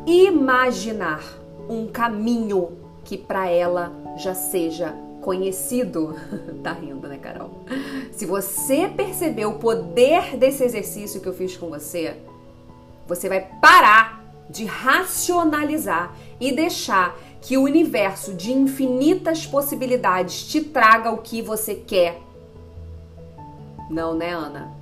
imaginar 0.07 1.23
um 1.69 1.87
caminho 1.87 2.77
que 3.05 3.17
para 3.17 3.49
ela 3.49 3.93
já 4.19 4.35
seja 4.35 4.95
conhecido. 5.20 6.14
tá 6.62 6.72
rindo, 6.72 7.06
né, 7.09 7.18
Carol? 7.18 7.50
Se 8.12 8.26
você 8.26 8.88
perceber 8.88 9.46
o 9.46 9.54
poder 9.54 10.37
desse 10.37 10.64
exercício 10.64 11.20
que 11.20 11.26
eu 11.26 11.35
fiz 11.35 11.56
com 11.56 11.68
você, 11.68 12.16
você 13.06 13.28
vai 13.28 13.40
parar 13.61 14.20
de 14.48 14.64
racionalizar 14.64 16.14
e 16.40 16.52
deixar 16.52 17.16
que 17.40 17.56
o 17.56 17.62
universo 17.62 18.35
de 18.35 18.52
infinitas 18.52 19.46
possibilidades 19.46 20.44
te 20.44 20.61
traga 20.61 21.11
o 21.11 21.18
que 21.18 21.40
você 21.40 21.74
quer. 21.74 22.20
Não, 23.88 24.14
né, 24.14 24.30
Ana? 24.30 24.72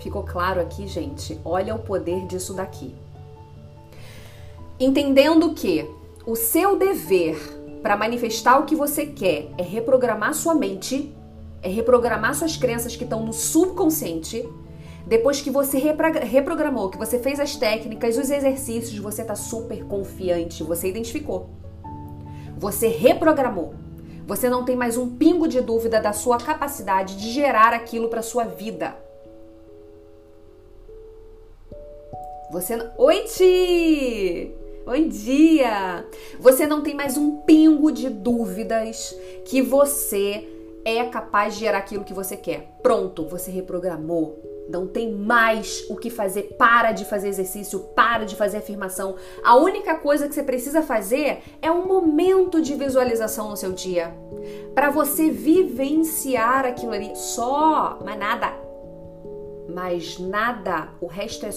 Ficou 0.00 0.24
claro 0.24 0.60
aqui, 0.60 0.86
gente? 0.88 1.38
Olha 1.44 1.74
o 1.74 1.78
poder 1.78 2.26
disso 2.26 2.54
daqui. 2.54 2.94
Entendendo 4.80 5.54
que 5.54 5.88
o 6.26 6.34
seu 6.34 6.76
dever 6.76 7.61
para 7.82 7.96
manifestar 7.96 8.58
o 8.58 8.64
que 8.64 8.76
você 8.76 9.04
quer 9.04 9.48
é 9.58 9.62
reprogramar 9.62 10.34
sua 10.34 10.54
mente, 10.54 11.12
é 11.60 11.68
reprogramar 11.68 12.34
suas 12.34 12.56
crenças 12.56 12.94
que 12.94 13.04
estão 13.04 13.24
no 13.24 13.32
subconsciente. 13.32 14.48
Depois 15.04 15.40
que 15.40 15.50
você 15.50 15.78
reprogramou, 15.78 16.88
que 16.88 16.96
você 16.96 17.18
fez 17.18 17.40
as 17.40 17.56
técnicas, 17.56 18.16
os 18.16 18.30
exercícios, 18.30 18.98
você 18.98 19.22
está 19.22 19.34
super 19.34 19.84
confiante, 19.84 20.62
você 20.62 20.88
identificou. 20.88 21.50
Você 22.56 22.86
reprogramou. 22.86 23.74
Você 24.26 24.48
não 24.48 24.64
tem 24.64 24.76
mais 24.76 24.96
um 24.96 25.16
pingo 25.16 25.48
de 25.48 25.60
dúvida 25.60 26.00
da 26.00 26.12
sua 26.12 26.38
capacidade 26.38 27.16
de 27.16 27.30
gerar 27.32 27.74
aquilo 27.74 28.08
para 28.08 28.22
sua 28.22 28.44
vida. 28.44 28.96
Você. 32.52 32.78
Oi, 32.96 33.24
Ti! 33.24 34.61
Bom 34.84 35.06
dia! 35.06 36.04
Você 36.40 36.66
não 36.66 36.82
tem 36.82 36.92
mais 36.92 37.16
um 37.16 37.36
pingo 37.42 37.92
de 37.92 38.10
dúvidas 38.10 39.16
que 39.44 39.62
você 39.62 40.48
é 40.84 41.04
capaz 41.04 41.54
de 41.54 41.60
gerar 41.60 41.78
aquilo 41.78 42.02
que 42.02 42.12
você 42.12 42.36
quer. 42.36 42.68
Pronto, 42.82 43.24
você 43.28 43.48
reprogramou. 43.52 44.42
Não 44.68 44.88
tem 44.88 45.12
mais 45.12 45.86
o 45.88 45.94
que 45.94 46.10
fazer. 46.10 46.56
Para 46.58 46.90
de 46.90 47.04
fazer 47.04 47.28
exercício, 47.28 47.78
para 47.94 48.24
de 48.24 48.34
fazer 48.34 48.56
afirmação. 48.56 49.14
A 49.44 49.54
única 49.54 49.94
coisa 49.94 50.26
que 50.26 50.34
você 50.34 50.42
precisa 50.42 50.82
fazer 50.82 51.42
é 51.62 51.70
um 51.70 51.86
momento 51.86 52.60
de 52.60 52.74
visualização 52.74 53.50
no 53.50 53.56
seu 53.56 53.70
dia. 53.70 54.12
Para 54.74 54.90
você 54.90 55.30
vivenciar 55.30 56.66
aquilo 56.66 56.92
ali 56.92 57.14
só, 57.14 58.00
mas 58.04 58.18
nada. 58.18 58.52
Mas 59.68 60.18
nada. 60.18 60.88
O 61.00 61.06
resto 61.06 61.46
é 61.46 61.52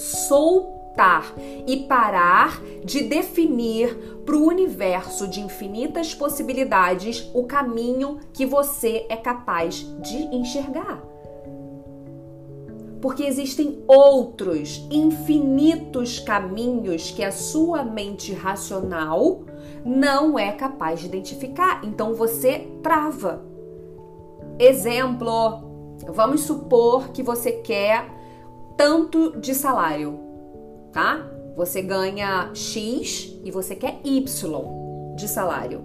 soltar 0.96 1.36
e 1.68 1.82
parar 1.84 2.62
de 2.84 3.04
definir 3.04 3.94
para 4.26 4.36
o 4.36 4.48
universo 4.48 5.28
de 5.28 5.42
infinitas 5.42 6.16
possibilidades 6.16 7.30
o 7.34 7.44
caminho 7.44 8.20
que 8.34 8.46
você 8.46 9.06
é 9.10 9.18
capaz 9.18 9.86
de 10.02 10.18
enxergar. 10.36 11.04
Porque 13.02 13.24
existem 13.24 13.84
outros 13.88 14.88
infinitos 14.90 16.20
caminhos 16.20 17.12
que 17.12 17.24
a 17.24 17.32
sua 17.32 17.84
mente 17.84 18.34
racional 18.34 19.44
não 19.86 20.40
é 20.40 20.52
capaz 20.52 21.02
de 21.02 21.06
identificar. 21.06 21.82
Então 21.84 22.16
você 22.16 22.68
trava. 22.82 23.46
Exemplo, 24.58 25.62
vamos 26.08 26.42
supor 26.42 27.10
que 27.10 27.22
você 27.22 27.52
quer 27.52 28.10
tanto 28.76 29.40
de 29.40 29.54
salário, 29.54 30.25
tá? 30.96 31.30
Você 31.58 31.82
ganha 31.82 32.52
X 32.54 33.38
e 33.44 33.52
você 33.52 33.76
quer 33.76 34.00
Y 34.06 34.24
de 35.18 35.28
salário. 35.28 35.84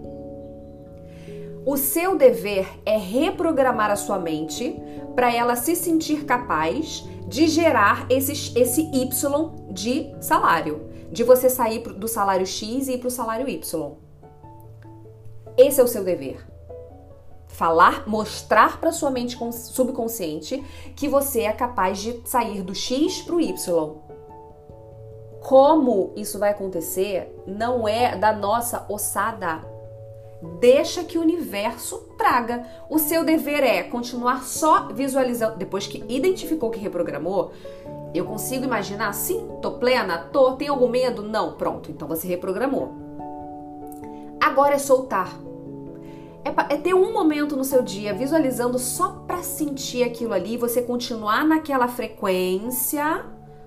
O 1.67 1.77
seu 1.77 2.17
dever 2.17 2.69
é 2.87 2.97
reprogramar 2.97 3.91
a 3.91 3.97
sua 3.97 4.21
mente 4.21 4.81
para 5.17 5.35
ela 5.35 5.57
se 5.57 5.75
sentir 5.75 6.25
capaz 6.25 7.05
de 7.27 7.49
gerar 7.49 8.07
esse, 8.09 8.33
Y 8.93 9.53
de 9.73 10.15
salário, 10.21 10.89
de 11.11 11.25
você 11.25 11.51
sair 11.51 11.81
do 11.81 12.07
salário 12.07 12.47
X 12.47 12.87
e 12.87 12.93
ir 12.93 12.99
para 12.99 13.09
o 13.09 13.11
salário 13.11 13.49
Y. 13.49 13.93
Esse 15.59 15.81
é 15.81 15.85
o 15.85 15.89
seu 15.89 16.05
dever. 16.05 16.47
Falar, 17.49 18.09
mostrar 18.09 18.81
para 18.81 18.93
sua 18.93 19.11
mente 19.11 19.37
subconsciente 19.53 20.65
que 20.95 21.09
você 21.09 21.41
é 21.41 21.53
capaz 21.53 21.99
de 21.99 22.23
sair 22.25 22.63
do 22.63 22.77
X 22.77 23.23
para 23.23 23.35
o 23.35 23.41
Y. 23.41 24.10
Como 25.41 26.13
isso 26.17 26.39
vai 26.39 26.51
acontecer 26.51 27.35
não 27.47 27.89
é 27.89 28.17
da 28.17 28.33
nossa 28.33 28.87
ossada. 28.89 29.61
Deixa 30.59 31.05
que 31.05 31.19
o 31.19 31.23
universo 31.23 31.99
traga. 32.17 32.65
O 32.89 32.99
seu 32.99 33.25
dever 33.25 33.63
é 33.63 33.83
continuar 33.83 34.45
só 34.45 34.89
visualizando. 34.89 35.57
Depois 35.57 35.87
que 35.87 36.05
identificou 36.09 36.71
que 36.71 36.79
reprogramou, 36.79 37.53
eu 38.15 38.25
consigo 38.25 38.65
imaginar, 38.65 39.13
sim, 39.13 39.47
tô 39.63 39.73
plena, 39.73 40.19
tô, 40.33 40.53
tem 40.53 40.69
algum 40.69 40.89
medo? 40.89 41.23
Não, 41.23 41.53
pronto, 41.53 41.91
então 41.91 42.09
você 42.09 42.27
reprogramou. 42.27 42.93
Agora 44.41 44.75
é 44.75 44.79
soltar. 44.79 45.31
É, 46.43 46.75
é 46.75 46.77
ter 46.79 46.95
um 46.95 47.13
momento 47.13 47.55
no 47.55 47.65
seu 47.65 47.83
dia 47.83 48.15
visualizando 48.15 48.79
só 48.79 49.11
para 49.27 49.43
sentir 49.43 50.03
aquilo 50.03 50.33
ali, 50.33 50.57
você 50.57 50.81
continuar 50.81 51.45
naquela 51.45 51.87
frequência, 51.87 53.27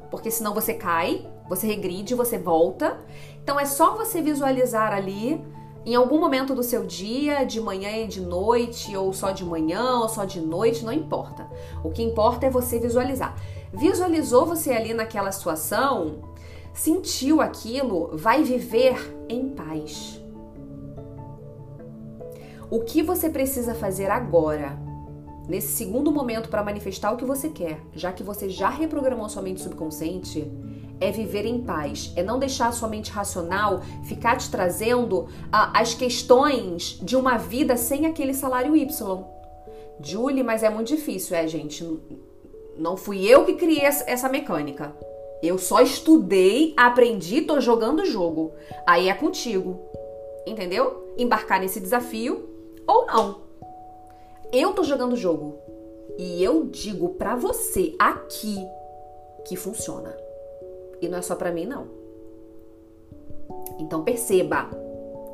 porque 0.09 0.31
senão 0.31 0.53
você 0.53 0.73
cai, 0.73 1.27
você 1.47 1.67
regride, 1.67 2.15
você 2.15 2.37
volta. 2.37 2.97
Então 3.43 3.59
é 3.59 3.65
só 3.65 3.95
você 3.95 4.21
visualizar 4.21 4.93
ali 4.93 5.43
em 5.85 5.95
algum 5.95 6.19
momento 6.19 6.55
do 6.55 6.63
seu 6.63 6.85
dia, 6.85 7.43
de 7.43 7.59
manhã 7.59 7.89
e 7.97 8.07
de 8.07 8.21
noite, 8.21 8.95
ou 8.95 9.11
só 9.11 9.31
de 9.31 9.43
manhã, 9.43 9.99
ou 9.99 10.07
só 10.07 10.23
de 10.23 10.39
noite, 10.39 10.85
não 10.85 10.93
importa. 10.93 11.45
O 11.83 11.89
que 11.89 12.01
importa 12.01 12.45
é 12.45 12.49
você 12.49 12.79
visualizar. 12.79 13.35
Visualizou 13.73 14.45
você 14.45 14.71
ali 14.71 14.93
naquela 14.93 15.31
situação, 15.31 16.21
sentiu 16.73 17.41
aquilo, 17.41 18.11
vai 18.13 18.43
viver 18.43 18.95
em 19.27 19.49
paz. 19.49 20.21
O 22.71 22.79
que 22.79 23.03
você 23.03 23.29
precisa 23.29 23.75
fazer 23.75 24.09
agora, 24.09 24.79
nesse 25.47 25.73
segundo 25.73 26.11
momento 26.11 26.49
para 26.49 26.63
manifestar 26.63 27.11
o 27.11 27.17
que 27.17 27.25
você 27.25 27.49
quer, 27.49 27.81
já 27.93 28.11
que 28.11 28.23
você 28.23 28.49
já 28.49 28.69
reprogramou 28.69 29.27
sua 29.27 29.41
mente 29.41 29.61
subconsciente, 29.61 30.49
é 31.03 31.11
viver 31.11 31.45
em 31.45 31.61
paz, 31.61 32.13
é 32.15 32.23
não 32.23 32.39
deixar 32.39 32.69
a 32.69 32.71
sua 32.71 32.87
mente 32.87 33.11
racional 33.11 33.81
ficar 34.05 34.37
te 34.37 34.49
trazendo 34.49 35.27
ah, 35.51 35.71
as 35.77 35.93
questões 35.93 36.97
de 37.01 37.17
uma 37.17 37.37
vida 37.37 37.75
sem 37.75 38.05
aquele 38.05 38.33
salário 38.33 38.75
Y. 38.75 39.25
Julie, 39.99 40.43
mas 40.43 40.63
é 40.63 40.69
muito 40.69 40.87
difícil, 40.87 41.35
é, 41.35 41.45
gente. 41.45 41.85
Não 42.77 42.95
fui 42.95 43.25
eu 43.27 43.45
que 43.45 43.53
criei 43.53 43.83
essa 43.83 44.29
mecânica. 44.29 44.95
Eu 45.41 45.57
só 45.57 45.81
estudei, 45.81 46.73
aprendi, 46.77 47.41
tô 47.41 47.59
jogando 47.59 47.99
o 47.99 48.05
jogo. 48.05 48.53
Aí 48.87 49.09
é 49.09 49.13
contigo. 49.13 49.79
Entendeu? 50.47 51.13
Embarcar 51.17 51.59
nesse 51.59 51.81
desafio 51.81 52.49
ou 52.87 53.05
não. 53.05 53.41
Eu 54.53 54.73
tô 54.73 54.83
jogando 54.83 55.13
o 55.13 55.17
jogo. 55.17 55.57
E 56.17 56.41
eu 56.41 56.65
digo 56.65 57.09
para 57.09 57.35
você 57.35 57.93
aqui 57.99 58.55
que 59.45 59.57
funciona. 59.57 60.22
E 61.03 61.09
não 61.09 61.17
é 61.17 61.21
só 61.21 61.35
para 61.35 61.51
mim 61.51 61.65
não. 61.65 61.85
Então 63.77 64.03
perceba, 64.03 64.69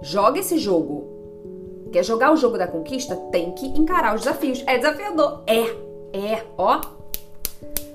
joga 0.01 0.39
esse 0.39 0.57
jogo. 0.57 1.07
Quer 1.91 2.03
jogar 2.03 2.33
o 2.33 2.37
jogo 2.37 2.57
da 2.57 2.67
conquista? 2.67 3.15
Tem 3.31 3.51
que 3.51 3.67
encarar 3.67 4.15
os 4.15 4.21
desafios. 4.21 4.63
É 4.65 4.77
desafiador. 4.77 5.43
É, 5.45 5.59
é, 6.17 6.45
ó. 6.57 6.81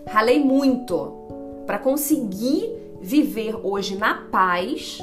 Ralei 0.06 0.38
muito 0.38 1.12
para 1.66 1.80
conseguir 1.80 2.72
viver 3.00 3.56
hoje 3.64 3.96
na 3.96 4.28
paz 4.30 5.02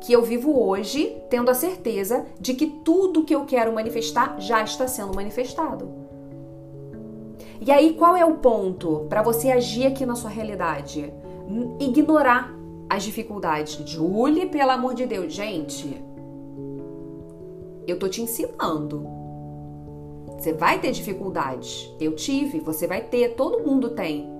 que 0.00 0.12
eu 0.12 0.22
vivo 0.22 0.56
hoje, 0.62 1.20
tendo 1.28 1.50
a 1.50 1.54
certeza 1.54 2.24
de 2.38 2.54
que 2.54 2.66
tudo 2.66 3.24
que 3.24 3.34
eu 3.34 3.44
quero 3.44 3.72
manifestar 3.72 4.36
já 4.38 4.62
está 4.62 4.86
sendo 4.86 5.12
manifestado. 5.14 5.88
E 7.60 7.72
aí, 7.72 7.94
qual 7.94 8.16
é 8.16 8.24
o 8.24 8.34
ponto 8.34 9.06
para 9.08 9.22
você 9.22 9.50
agir 9.50 9.86
aqui 9.86 10.06
na 10.06 10.14
sua 10.14 10.30
realidade? 10.30 11.12
Ignorar 11.80 12.52
as 12.88 13.02
dificuldades. 13.02 13.74
Julie, 13.88 14.46
pelo 14.46 14.70
amor 14.70 14.94
de 14.94 15.06
Deus, 15.06 15.32
gente, 15.32 16.02
eu 17.86 17.98
tô 17.98 18.08
te 18.08 18.22
ensinando. 18.22 19.06
Você 20.38 20.52
vai 20.52 20.78
ter 20.78 20.90
dificuldades. 20.92 21.90
Eu 22.00 22.14
tive, 22.14 22.60
você 22.60 22.86
vai 22.86 23.00
ter, 23.02 23.34
todo 23.34 23.64
mundo 23.64 23.90
tem. 23.90 24.36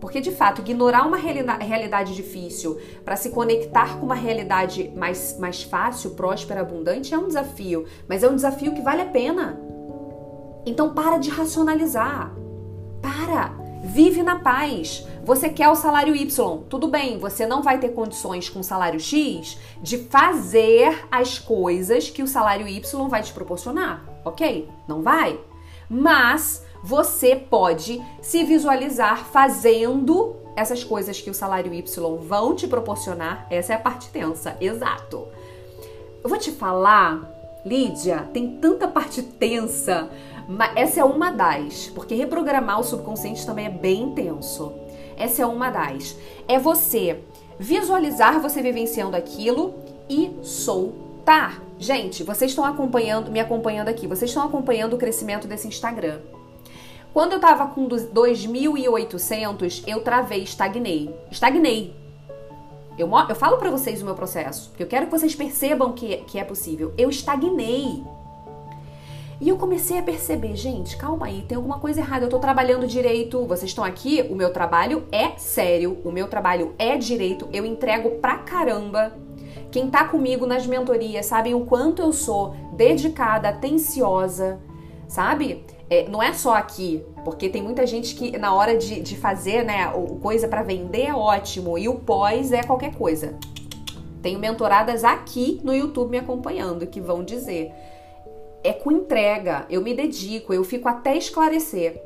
Porque, 0.00 0.20
de 0.20 0.30
fato, 0.30 0.60
ignorar 0.60 1.06
uma 1.06 1.16
realidade 1.16 2.14
difícil 2.14 2.78
para 3.04 3.16
se 3.16 3.30
conectar 3.30 3.98
com 3.98 4.06
uma 4.06 4.14
realidade 4.14 4.92
mais, 4.94 5.36
mais 5.38 5.62
fácil, 5.62 6.10
próspera, 6.10 6.60
abundante 6.60 7.12
é 7.12 7.18
um 7.18 7.26
desafio. 7.26 7.84
Mas 8.08 8.22
é 8.22 8.28
um 8.28 8.36
desafio 8.36 8.74
que 8.74 8.80
vale 8.80 9.02
a 9.02 9.06
pena. 9.06 9.60
Então, 10.64 10.94
para 10.94 11.18
de 11.18 11.30
racionalizar. 11.30 12.32
Para. 13.02 13.57
Vive 13.82 14.22
na 14.22 14.40
paz. 14.40 15.06
Você 15.24 15.48
quer 15.48 15.68
o 15.68 15.74
salário 15.74 16.16
Y, 16.16 16.62
tudo 16.68 16.88
bem, 16.88 17.18
você 17.18 17.46
não 17.46 17.62
vai 17.62 17.78
ter 17.78 17.90
condições 17.90 18.48
com 18.48 18.60
o 18.60 18.64
salário 18.64 18.98
X 18.98 19.58
de 19.82 19.98
fazer 19.98 21.06
as 21.10 21.38
coisas 21.38 22.08
que 22.08 22.22
o 22.22 22.26
salário 22.26 22.66
Y 22.66 23.08
vai 23.08 23.22
te 23.22 23.32
proporcionar, 23.32 24.02
ok? 24.24 24.68
Não 24.88 25.02
vai. 25.02 25.38
Mas 25.88 26.64
você 26.82 27.36
pode 27.36 28.02
se 28.20 28.42
visualizar 28.44 29.26
fazendo 29.26 30.36
essas 30.56 30.82
coisas 30.82 31.20
que 31.20 31.30
o 31.30 31.34
salário 31.34 31.72
Y 31.72 32.16
vão 32.18 32.54
te 32.54 32.66
proporcionar. 32.66 33.46
Essa 33.50 33.74
é 33.74 33.76
a 33.76 33.80
parte 33.80 34.08
tensa, 34.08 34.56
exato. 34.60 35.28
Eu 36.22 36.28
vou 36.28 36.38
te 36.38 36.50
falar, 36.50 37.20
Lídia, 37.64 38.28
tem 38.32 38.58
tanta 38.58 38.88
parte 38.88 39.22
tensa, 39.22 40.10
essa 40.74 41.00
é 41.00 41.04
uma 41.04 41.30
das, 41.30 41.88
porque 41.94 42.14
reprogramar 42.14 42.80
o 42.80 42.84
subconsciente 42.84 43.44
também 43.44 43.66
é 43.66 43.70
bem 43.70 44.02
intenso. 44.04 44.72
Essa 45.16 45.42
é 45.42 45.46
uma 45.46 45.70
das. 45.70 46.16
É 46.46 46.58
você 46.58 47.20
visualizar 47.58 48.40
você 48.40 48.62
vivenciando 48.62 49.16
aquilo 49.16 49.74
e 50.08 50.32
soltar. 50.42 51.60
Gente, 51.78 52.22
vocês 52.22 52.52
estão 52.52 52.64
acompanhando, 52.64 53.30
me 53.30 53.40
acompanhando 53.40 53.88
aqui, 53.88 54.06
vocês 54.06 54.30
estão 54.30 54.44
acompanhando 54.44 54.94
o 54.94 54.98
crescimento 54.98 55.46
desse 55.46 55.68
Instagram. 55.68 56.20
Quando 57.12 57.32
eu 57.32 57.40
tava 57.40 57.66
com 57.66 57.88
2.800, 57.88 59.82
eu 59.86 60.00
travei, 60.02 60.42
estagnei. 60.42 61.14
Estagnei. 61.30 61.94
Eu, 62.96 63.10
eu 63.28 63.34
falo 63.34 63.58
para 63.58 63.70
vocês 63.70 64.02
o 64.02 64.04
meu 64.04 64.14
processo, 64.14 64.70
porque 64.70 64.82
eu 64.82 64.86
quero 64.86 65.06
que 65.06 65.12
vocês 65.12 65.34
percebam 65.34 65.92
que, 65.92 66.18
que 66.18 66.38
é 66.38 66.44
possível. 66.44 66.92
Eu 66.96 67.08
estagnei. 67.10 68.04
E 69.40 69.48
eu 69.48 69.56
comecei 69.56 69.98
a 69.98 70.02
perceber, 70.02 70.56
gente, 70.56 70.96
calma 70.96 71.26
aí, 71.26 71.44
tem 71.46 71.56
alguma 71.56 71.78
coisa 71.78 72.00
errada. 72.00 72.24
Eu 72.24 72.28
tô 72.28 72.40
trabalhando 72.40 72.88
direito, 72.88 73.46
vocês 73.46 73.70
estão 73.70 73.84
aqui, 73.84 74.26
o 74.28 74.34
meu 74.34 74.52
trabalho 74.52 75.04
é 75.12 75.38
sério, 75.38 75.96
o 76.04 76.10
meu 76.10 76.26
trabalho 76.26 76.74
é 76.76 76.96
direito, 76.96 77.48
eu 77.52 77.64
entrego 77.64 78.18
pra 78.18 78.38
caramba. 78.38 79.12
Quem 79.70 79.88
tá 79.88 80.04
comigo 80.04 80.44
nas 80.44 80.66
mentorias 80.66 81.26
sabem 81.26 81.54
o 81.54 81.60
quanto 81.66 82.02
eu 82.02 82.12
sou 82.12 82.54
dedicada, 82.72 83.50
atenciosa, 83.50 84.58
sabe? 85.06 85.64
É, 85.88 86.08
não 86.08 86.20
é 86.20 86.32
só 86.32 86.54
aqui, 86.54 87.04
porque 87.24 87.48
tem 87.48 87.62
muita 87.62 87.86
gente 87.86 88.16
que 88.16 88.36
na 88.36 88.52
hora 88.52 88.76
de, 88.76 89.00
de 89.00 89.16
fazer, 89.16 89.64
né, 89.64 89.88
o, 89.94 90.16
coisa 90.16 90.48
para 90.48 90.62
vender 90.62 91.06
é 91.06 91.14
ótimo 91.14 91.78
e 91.78 91.88
o 91.88 91.94
pós 91.94 92.50
é 92.50 92.62
qualquer 92.64 92.94
coisa. 92.96 93.38
Tenho 94.20 94.40
mentoradas 94.40 95.04
aqui 95.04 95.60
no 95.62 95.72
YouTube 95.72 96.10
me 96.10 96.18
acompanhando 96.18 96.86
que 96.88 97.00
vão 97.00 97.22
dizer: 97.22 97.72
é 98.62 98.72
com 98.72 98.90
entrega, 98.90 99.66
eu 99.70 99.82
me 99.82 99.94
dedico, 99.94 100.52
eu 100.52 100.64
fico 100.64 100.88
até 100.88 101.16
esclarecer. 101.16 102.02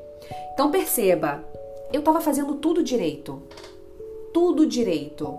Então 0.52 0.70
perceba, 0.70 1.44
eu 1.92 2.02
tava 2.02 2.20
fazendo 2.20 2.54
tudo 2.56 2.82
direito. 2.82 3.42
Tudo 4.32 4.66
direito. 4.66 5.38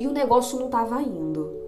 E 0.00 0.06
o 0.06 0.12
negócio 0.12 0.58
não 0.58 0.68
tava 0.68 1.00
indo. 1.02 1.66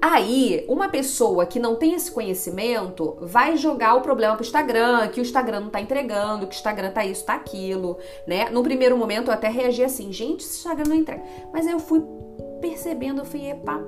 Aí, 0.00 0.64
uma 0.68 0.88
pessoa 0.88 1.46
que 1.46 1.58
não 1.58 1.74
tem 1.74 1.94
esse 1.94 2.10
conhecimento 2.12 3.16
vai 3.20 3.56
jogar 3.56 3.94
o 3.94 4.02
problema 4.02 4.36
pro 4.36 4.44
Instagram, 4.44 5.08
que 5.08 5.20
o 5.20 5.22
Instagram 5.22 5.60
não 5.60 5.70
tá 5.70 5.80
entregando, 5.80 6.46
que 6.46 6.54
o 6.54 6.58
Instagram 6.58 6.90
tá 6.90 7.04
isso, 7.04 7.24
tá 7.24 7.34
aquilo, 7.34 7.98
né? 8.26 8.50
No 8.50 8.62
primeiro 8.62 8.96
momento 8.96 9.28
eu 9.28 9.34
até 9.34 9.48
reagi 9.48 9.82
assim, 9.82 10.12
gente, 10.12 10.44
esse 10.44 10.58
Instagram 10.58 10.84
não 10.88 10.96
entrega. 10.96 11.22
Mas 11.52 11.66
aí 11.66 11.72
eu 11.72 11.80
fui 11.80 12.04
percebendo, 12.60 13.22
eu 13.22 13.24
fui, 13.24 13.46
epa, 13.46 13.82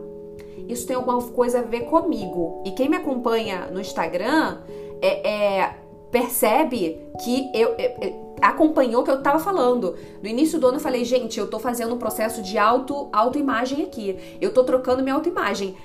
isso 0.69 0.87
tem 0.87 0.97
alguma 0.97 1.21
coisa 1.23 1.61
a 1.61 1.63
ver 1.63 1.83
comigo. 1.83 2.63
E 2.65 2.73
quem 2.73 2.89
me 2.89 2.97
acompanha 2.97 3.69
no 3.73 3.81
Instagram 3.81 4.59
é, 5.01 5.29
é 5.29 5.75
percebe 6.11 6.99
que 7.23 7.51
eu, 7.55 7.75
eu, 7.79 7.91
eu 8.01 8.29
acompanhou 8.41 9.03
o 9.03 9.05
que 9.05 9.11
eu 9.11 9.19
estava 9.19 9.39
falando. 9.39 9.97
No 10.23 10.29
início 10.29 10.59
do 10.59 10.67
ano 10.67 10.77
eu 10.77 10.81
falei, 10.81 11.05
gente, 11.05 11.39
eu 11.39 11.47
estou 11.47 11.61
fazendo 11.61 11.95
um 11.95 11.99
processo 11.99 12.43
de 12.43 12.57
auto 12.57 13.09
autoimagem 13.13 13.83
aqui. 13.83 14.17
Eu 14.41 14.51
estou 14.51 14.65
trocando 14.65 15.03
minha 15.03 15.15
autoimagem. 15.15 15.77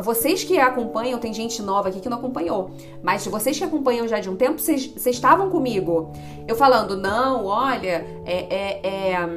Vocês 0.00 0.44
que 0.44 0.58
acompanham, 0.58 1.18
tem 1.18 1.32
gente 1.32 1.60
nova 1.60 1.90
aqui 1.90 2.00
que 2.00 2.08
não 2.08 2.16
acompanhou, 2.16 2.70
mas 3.02 3.26
vocês 3.26 3.58
que 3.58 3.64
acompanham 3.64 4.08
já 4.08 4.18
de 4.18 4.30
um 4.30 4.34
tempo, 4.34 4.58
vocês 4.58 4.94
estavam 5.06 5.50
comigo. 5.50 6.10
Eu 6.46 6.56
falando, 6.56 6.96
não, 6.96 7.44
olha, 7.44 8.06
é, 8.24 8.46
é, 8.48 9.10
é 9.12 9.28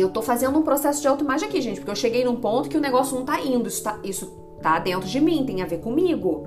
eu 0.00 0.10
tô 0.10 0.22
fazendo 0.22 0.58
um 0.58 0.62
processo 0.62 1.00
de 1.00 1.08
autoimagem 1.08 1.48
aqui, 1.48 1.60
gente, 1.60 1.76
porque 1.76 1.90
eu 1.90 1.96
cheguei 1.96 2.24
num 2.24 2.36
ponto 2.36 2.68
que 2.68 2.76
o 2.76 2.80
negócio 2.80 3.16
não 3.16 3.24
tá 3.24 3.40
indo, 3.40 3.68
isso 3.68 3.82
tá, 3.82 3.98
isso 4.04 4.26
tá 4.60 4.78
dentro 4.78 5.08
de 5.08 5.20
mim, 5.20 5.44
tem 5.46 5.62
a 5.62 5.66
ver 5.66 5.78
comigo. 5.78 6.46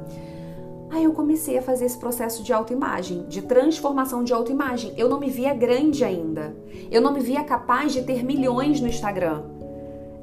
Aí 0.91 1.03
eu 1.03 1.13
comecei 1.13 1.57
a 1.57 1.61
fazer 1.61 1.85
esse 1.85 1.97
processo 1.97 2.41
de 2.41 2.51
autoimagem, 2.51 3.25
de 3.27 3.43
transformação 3.43 4.23
de 4.23 4.33
autoimagem. 4.33 4.93
Eu 4.97 5.07
não 5.07 5.19
me 5.19 5.29
via 5.29 5.53
grande 5.53 6.03
ainda. 6.03 6.55
Eu 6.89 6.99
não 6.99 7.13
me 7.13 7.19
via 7.19 7.43
capaz 7.43 7.93
de 7.93 8.01
ter 8.01 8.23
milhões 8.23 8.81
no 8.81 8.87
Instagram. 8.87 9.43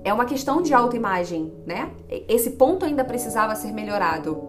É 0.02 0.12
uma 0.12 0.24
questão 0.24 0.60
de 0.60 0.74
autoimagem, 0.74 1.52
né? 1.64 1.90
Esse 2.28 2.50
ponto 2.50 2.84
ainda 2.84 3.04
precisava 3.04 3.54
ser 3.54 3.72
melhorado. 3.72 4.40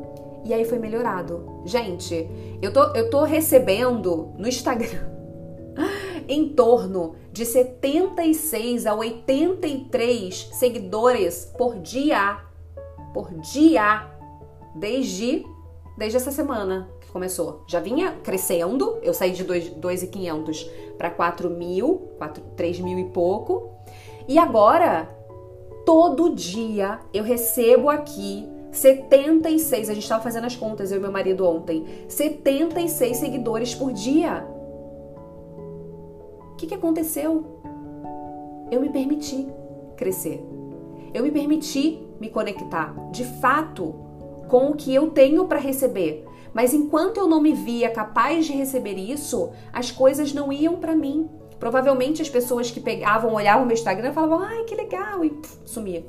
E 0.44 0.54
aí 0.54 0.66
foi 0.66 0.80
melhorado. 0.80 1.62
Gente, 1.66 2.28
eu 2.62 2.74
tô, 2.74 2.82
eu 2.96 3.10
tô 3.10 3.24
recebendo 3.24 4.30
no 4.38 4.48
Instagram 4.48 5.08
em 6.28 6.50
torno 6.50 7.16
de 7.38 7.46
76 7.46 8.88
a 8.88 8.96
83 8.96 10.50
seguidores 10.54 11.54
por 11.56 11.76
dia. 11.78 12.40
Por 13.14 13.32
dia. 13.36 14.08
Desde 14.76 15.46
desde 15.96 16.18
essa 16.18 16.32
semana 16.32 16.90
que 17.00 17.12
começou. 17.12 17.64
Já 17.68 17.80
vinha 17.80 18.12
crescendo, 18.24 19.00
eu 19.02 19.14
saí 19.14 19.32
de 19.32 19.44
2.500 19.44 20.68
para 20.98 21.10
4 21.10 21.50
mil, 21.50 22.12
3 22.56 22.80
mil 22.82 23.00
e 23.00 23.06
pouco. 23.06 23.72
E 24.28 24.38
agora, 24.38 25.10
todo 25.86 26.34
dia 26.34 27.00
eu 27.14 27.24
recebo 27.24 27.90
aqui 27.90 28.48
76, 28.72 29.90
a 29.90 29.94
gente 29.94 30.04
estava 30.04 30.22
fazendo 30.22 30.46
as 30.46 30.56
contas, 30.56 30.92
eu 30.92 30.98
e 30.98 31.02
meu 31.02 31.12
marido 31.12 31.48
ontem, 31.48 31.86
76 32.08 33.18
seguidores 33.18 33.74
por 33.74 33.92
dia. 33.92 34.57
O 36.58 36.60
que, 36.60 36.66
que 36.66 36.74
aconteceu? 36.74 37.62
Eu 38.72 38.82
me 38.82 38.90
permiti 38.90 39.48
crescer. 39.96 40.44
Eu 41.14 41.22
me 41.22 41.30
permiti 41.30 42.04
me 42.20 42.32
conectar. 42.32 42.96
De 43.12 43.24
fato, 43.40 43.94
com 44.48 44.72
o 44.72 44.76
que 44.76 44.92
eu 44.92 45.12
tenho 45.12 45.46
para 45.46 45.60
receber. 45.60 46.26
Mas 46.56 46.74
enquanto 46.74 47.18
eu 47.18 47.28
não 47.28 47.40
me 47.40 47.54
via 47.54 47.92
capaz 47.92 48.48
de 48.48 48.54
receber 48.54 48.96
isso, 48.96 49.52
as 49.72 49.92
coisas 49.92 50.34
não 50.34 50.52
iam 50.52 50.78
para 50.78 50.96
mim. 50.96 51.30
Provavelmente 51.60 52.24
as 52.24 52.30
pessoas 52.30 52.72
que 52.72 52.80
pegavam, 52.80 53.36
olhavam 53.36 53.64
meu 53.64 53.76
Instagram 53.76 54.12
falavam, 54.12 54.40
ai 54.40 54.64
que 54.64 54.74
legal, 54.74 55.24
e 55.24 55.30
pff, 55.30 55.60
sumia. 55.64 56.08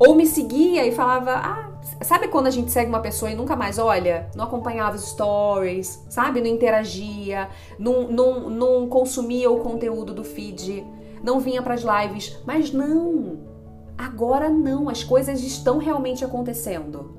Ou 0.00 0.14
me 0.14 0.26
seguia 0.26 0.84
e 0.84 0.90
falava, 0.90 1.32
ah, 1.32 1.70
sabe 2.02 2.26
quando 2.26 2.48
a 2.48 2.50
gente 2.50 2.72
segue 2.72 2.88
uma 2.88 3.00
pessoa 3.00 3.30
e 3.30 3.36
nunca 3.36 3.54
mais 3.54 3.78
olha? 3.78 4.28
Não 4.34 4.44
acompanhava 4.44 4.96
os 4.96 5.10
stories, 5.10 6.04
sabe? 6.08 6.40
Não 6.40 6.48
interagia, 6.48 7.48
não, 7.78 8.08
não, 8.08 8.50
não 8.50 8.88
consumia 8.88 9.50
o 9.50 9.60
conteúdo 9.60 10.12
do 10.12 10.24
feed, 10.24 10.84
não 11.22 11.38
vinha 11.38 11.62
para 11.62 11.74
as 11.74 11.82
lives. 11.82 12.36
Mas 12.46 12.72
não, 12.72 13.38
Agora 14.00 14.48
não, 14.48 14.88
as 14.88 15.04
coisas 15.04 15.42
estão 15.42 15.76
realmente 15.76 16.24
acontecendo. 16.24 17.14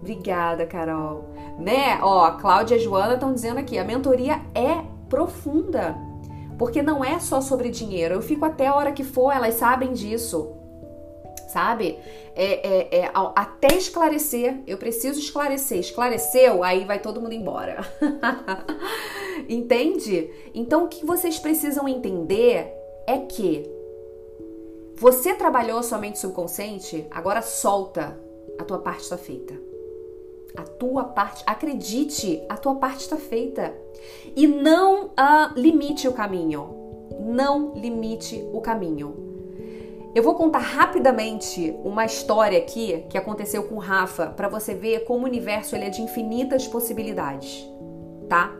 Obrigada, 0.00 0.66
Carol. 0.66 1.26
Né? 1.56 1.96
Ó, 2.02 2.28
Cláudia 2.32 2.74
e 2.74 2.80
Joana 2.80 3.14
estão 3.14 3.32
dizendo 3.32 3.58
aqui, 3.58 3.78
a 3.78 3.84
mentoria 3.84 4.40
é 4.52 4.82
profunda. 5.08 5.96
Porque 6.58 6.82
não 6.82 7.04
é 7.04 7.20
só 7.20 7.40
sobre 7.40 7.70
dinheiro. 7.70 8.14
Eu 8.14 8.20
fico 8.20 8.44
até 8.44 8.66
a 8.66 8.74
hora 8.74 8.90
que 8.90 9.04
for, 9.04 9.30
elas 9.30 9.54
sabem 9.54 9.92
disso. 9.92 10.52
Sabe? 11.54 12.00
É, 12.34 12.68
é, 12.68 12.98
é, 12.98 13.10
até 13.14 13.76
esclarecer. 13.76 14.60
Eu 14.66 14.76
preciso 14.76 15.20
esclarecer. 15.20 15.78
Esclareceu, 15.78 16.64
aí 16.64 16.84
vai 16.84 16.98
todo 16.98 17.20
mundo 17.20 17.32
embora. 17.32 17.86
Entende? 19.48 20.32
Então 20.52 20.84
o 20.84 20.88
que 20.88 21.06
vocês 21.06 21.38
precisam 21.38 21.86
entender 21.86 22.74
é 23.06 23.18
que 23.18 23.70
você 24.96 25.32
trabalhou 25.34 25.80
sua 25.84 25.98
mente 25.98 26.18
subconsciente, 26.18 27.06
agora 27.08 27.40
solta. 27.40 28.18
A 28.58 28.64
tua 28.64 28.80
parte 28.80 29.02
está 29.02 29.16
feita. 29.16 29.54
A 30.56 30.62
tua 30.62 31.04
parte, 31.04 31.44
acredite, 31.46 32.42
a 32.48 32.56
tua 32.56 32.74
parte 32.74 33.02
está 33.02 33.16
feita. 33.16 33.72
E 34.34 34.48
não 34.48 35.06
uh, 35.06 35.54
limite 35.54 36.08
o 36.08 36.12
caminho. 36.12 36.68
Não 37.20 37.74
limite 37.74 38.44
o 38.52 38.60
caminho. 38.60 39.23
Eu 40.14 40.22
vou 40.22 40.36
contar 40.36 40.60
rapidamente 40.60 41.74
uma 41.82 42.04
história 42.04 42.56
aqui 42.56 43.04
que 43.10 43.18
aconteceu 43.18 43.64
com 43.64 43.74
o 43.74 43.78
Rafa 43.80 44.26
para 44.28 44.48
você 44.48 44.72
ver 44.72 45.04
como 45.04 45.24
o 45.24 45.28
universo 45.28 45.74
ele 45.74 45.86
é 45.86 45.90
de 45.90 46.00
infinitas 46.00 46.68
possibilidades, 46.68 47.68
tá? 48.28 48.52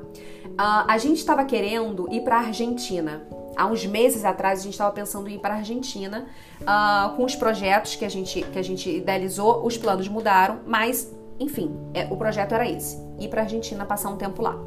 Uh, 0.46 0.84
a 0.88 0.98
gente 0.98 1.18
estava 1.18 1.44
querendo 1.44 2.12
ir 2.12 2.22
para 2.22 2.38
Argentina 2.38 3.24
há 3.56 3.66
uns 3.66 3.86
meses 3.86 4.24
atrás 4.24 4.60
a 4.60 4.62
gente 4.64 4.72
estava 4.72 4.92
pensando 4.92 5.28
em 5.28 5.34
ir 5.34 5.38
para 5.38 5.54
Argentina 5.54 6.26
uh, 6.62 7.14
com 7.14 7.24
os 7.24 7.36
projetos 7.36 7.94
que 7.94 8.04
a 8.04 8.08
gente 8.08 8.42
que 8.42 8.58
a 8.58 8.62
gente 8.62 8.90
idealizou, 8.90 9.64
os 9.64 9.76
planos 9.76 10.08
mudaram, 10.08 10.60
mas 10.66 11.14
enfim, 11.38 11.74
é, 11.94 12.06
o 12.10 12.16
projeto 12.16 12.52
era 12.52 12.68
esse, 12.68 12.96
ir 13.18 13.28
para 13.28 13.42
Argentina 13.42 13.84
passar 13.84 14.10
um 14.10 14.16
tempo 14.16 14.42
lá. 14.42 14.58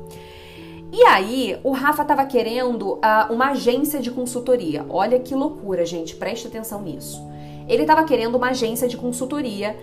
E 0.92 1.04
aí, 1.04 1.60
o 1.64 1.72
Rafa 1.72 2.02
estava 2.02 2.26
querendo 2.26 2.94
uh, 2.94 3.32
uma 3.32 3.50
agência 3.50 4.00
de 4.00 4.10
consultoria. 4.10 4.86
Olha 4.90 5.20
que 5.20 5.36
loucura, 5.36 5.86
gente, 5.86 6.16
preste 6.16 6.48
atenção 6.48 6.82
nisso. 6.82 7.22
Ele 7.68 7.82
estava 7.82 8.04
querendo 8.06 8.36
uma 8.36 8.50
agência 8.50 8.88
de 8.88 8.96
consultoria 8.96 9.76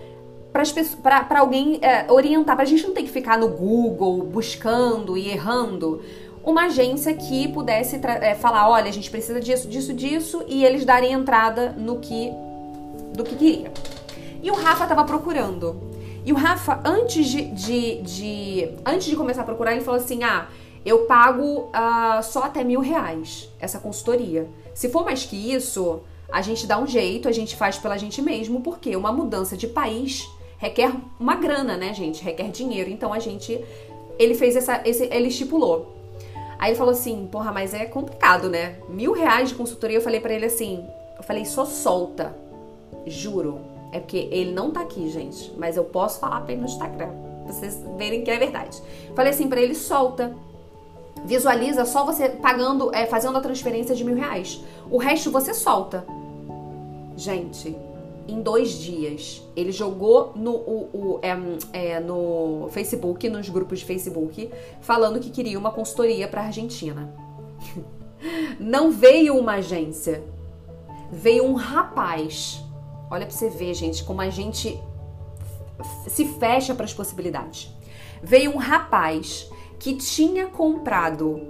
para 1.03 1.39
alguém 1.39 1.79
é, 1.81 2.09
orientar, 2.09 2.55
para 2.55 2.63
a 2.63 2.67
gente 2.67 2.87
não 2.87 2.93
ter 2.93 3.03
que 3.03 3.09
ficar 3.09 3.37
no 3.37 3.49
Google 3.49 4.23
buscando 4.23 5.17
e 5.17 5.29
errando 5.29 6.01
uma 6.45 6.65
agência 6.65 7.13
que 7.13 7.47
pudesse 7.49 7.99
é, 8.21 8.35
falar, 8.35 8.69
olha, 8.69 8.87
a 8.87 8.93
gente 8.93 9.09
precisa 9.09 9.41
disso, 9.41 9.67
disso, 9.67 9.93
disso, 9.93 10.43
e 10.47 10.63
eles 10.63 10.85
darem 10.85 11.11
entrada 11.11 11.75
no 11.77 11.99
que 11.99 12.31
do 13.13 13.23
que 13.23 13.35
queria. 13.35 13.71
E 14.43 14.51
o 14.51 14.53
Rafa 14.53 14.83
estava 14.83 15.03
procurando. 15.03 15.75
E 16.23 16.31
o 16.31 16.35
Rafa, 16.35 16.81
antes 16.85 17.27
de, 17.27 17.41
de, 17.51 18.01
de, 18.01 18.69
antes 18.85 19.07
de 19.07 19.15
começar 19.15 19.41
a 19.41 19.45
procurar, 19.45 19.73
ele 19.73 19.81
falou 19.81 19.99
assim: 19.99 20.23
ah, 20.23 20.47
eu 20.85 21.05
pago 21.05 21.69
uh, 21.69 22.21
só 22.21 22.43
até 22.43 22.63
mil 22.63 22.79
reais 22.79 23.49
essa 23.59 23.79
consultoria. 23.79 24.47
Se 24.73 24.89
for 24.89 25.03
mais 25.03 25.25
que 25.25 25.53
isso, 25.53 26.01
a 26.31 26.41
gente 26.41 26.67
dá 26.67 26.77
um 26.77 26.85
jeito, 26.85 27.27
a 27.27 27.31
gente 27.31 27.55
faz 27.55 27.77
pela 27.77 27.97
gente 27.97 28.21
mesmo, 28.21 28.61
porque 28.61 28.95
uma 28.95 29.11
mudança 29.11 29.57
de 29.57 29.67
país 29.67 30.29
requer 30.57 30.91
uma 31.19 31.35
grana, 31.35 31.75
né, 31.75 31.93
gente? 31.93 32.23
Requer 32.23 32.49
dinheiro. 32.49 32.89
Então 32.89 33.11
a 33.11 33.19
gente. 33.19 33.63
Ele 34.19 34.35
fez 34.35 34.55
essa. 34.55 34.81
Esse, 34.85 35.05
ele 35.05 35.27
estipulou. 35.27 35.95
Aí 36.57 36.71
ele 36.71 36.77
falou 36.77 36.93
assim, 36.93 37.27
porra, 37.31 37.51
mas 37.51 37.73
é 37.73 37.85
complicado, 37.85 38.49
né? 38.49 38.77
Mil 38.87 39.11
reais 39.11 39.49
de 39.49 39.55
consultoria, 39.55 39.97
eu 39.97 40.01
falei 40.01 40.21
para 40.21 40.33
ele 40.33 40.45
assim, 40.45 40.85
eu 41.17 41.23
falei, 41.23 41.45
só 41.45 41.65
solta. 41.65 42.35
Juro. 43.05 43.59
É 43.91 43.99
porque 43.99 44.29
ele 44.31 44.51
não 44.51 44.71
tá 44.71 44.81
aqui, 44.81 45.09
gente. 45.09 45.51
Mas 45.57 45.77
eu 45.77 45.83
posso 45.83 46.19
falar 46.19 46.41
pra 46.41 46.53
ele 46.53 46.61
no 46.61 46.67
Instagram. 46.67 47.09
Pra 47.43 47.53
vocês 47.53 47.83
verem 47.97 48.23
que 48.23 48.31
é 48.31 48.37
verdade. 48.37 48.81
Falei 49.15 49.31
assim 49.31 49.47
para 49.47 49.61
ele, 49.61 49.75
solta. 49.75 50.35
Visualiza 51.25 51.85
só 51.85 52.05
você 52.05 52.29
pagando, 52.29 52.93
é, 52.93 53.05
fazendo 53.05 53.37
a 53.37 53.41
transferência 53.41 53.95
de 53.95 54.03
mil 54.03 54.15
reais. 54.15 54.63
O 54.89 54.97
resto 54.97 55.31
você 55.31 55.53
solta. 55.53 56.05
Gente, 57.17 57.75
em 58.27 58.41
dois 58.41 58.79
dias. 58.79 59.41
Ele 59.55 59.71
jogou 59.71 60.33
no, 60.35 60.51
o, 60.51 60.89
o, 60.93 61.19
é, 61.21 61.35
é, 61.73 61.99
no 61.99 62.67
Facebook, 62.71 63.29
nos 63.29 63.49
grupos 63.49 63.79
de 63.79 63.85
Facebook, 63.85 64.51
falando 64.81 65.19
que 65.19 65.29
queria 65.29 65.57
uma 65.57 65.71
consultoria 65.71 66.27
para 66.27 66.43
Argentina. 66.43 67.13
Não 68.59 68.91
veio 68.91 69.37
uma 69.37 69.55
agência, 69.55 70.23
veio 71.11 71.45
um 71.45 71.53
rapaz. 71.53 72.63
Olha 73.09 73.25
para 73.25 73.35
você 73.35 73.49
ver, 73.49 73.73
gente, 73.73 74.03
como 74.03 74.21
a 74.21 74.29
gente 74.29 74.79
se 76.07 76.25
fecha 76.25 76.73
para 76.73 76.85
as 76.85 76.93
possibilidades. 76.93 77.71
Veio 78.23 78.51
um 78.51 78.57
rapaz 78.57 79.49
que 79.79 79.95
tinha 79.95 80.47
comprado 80.47 81.41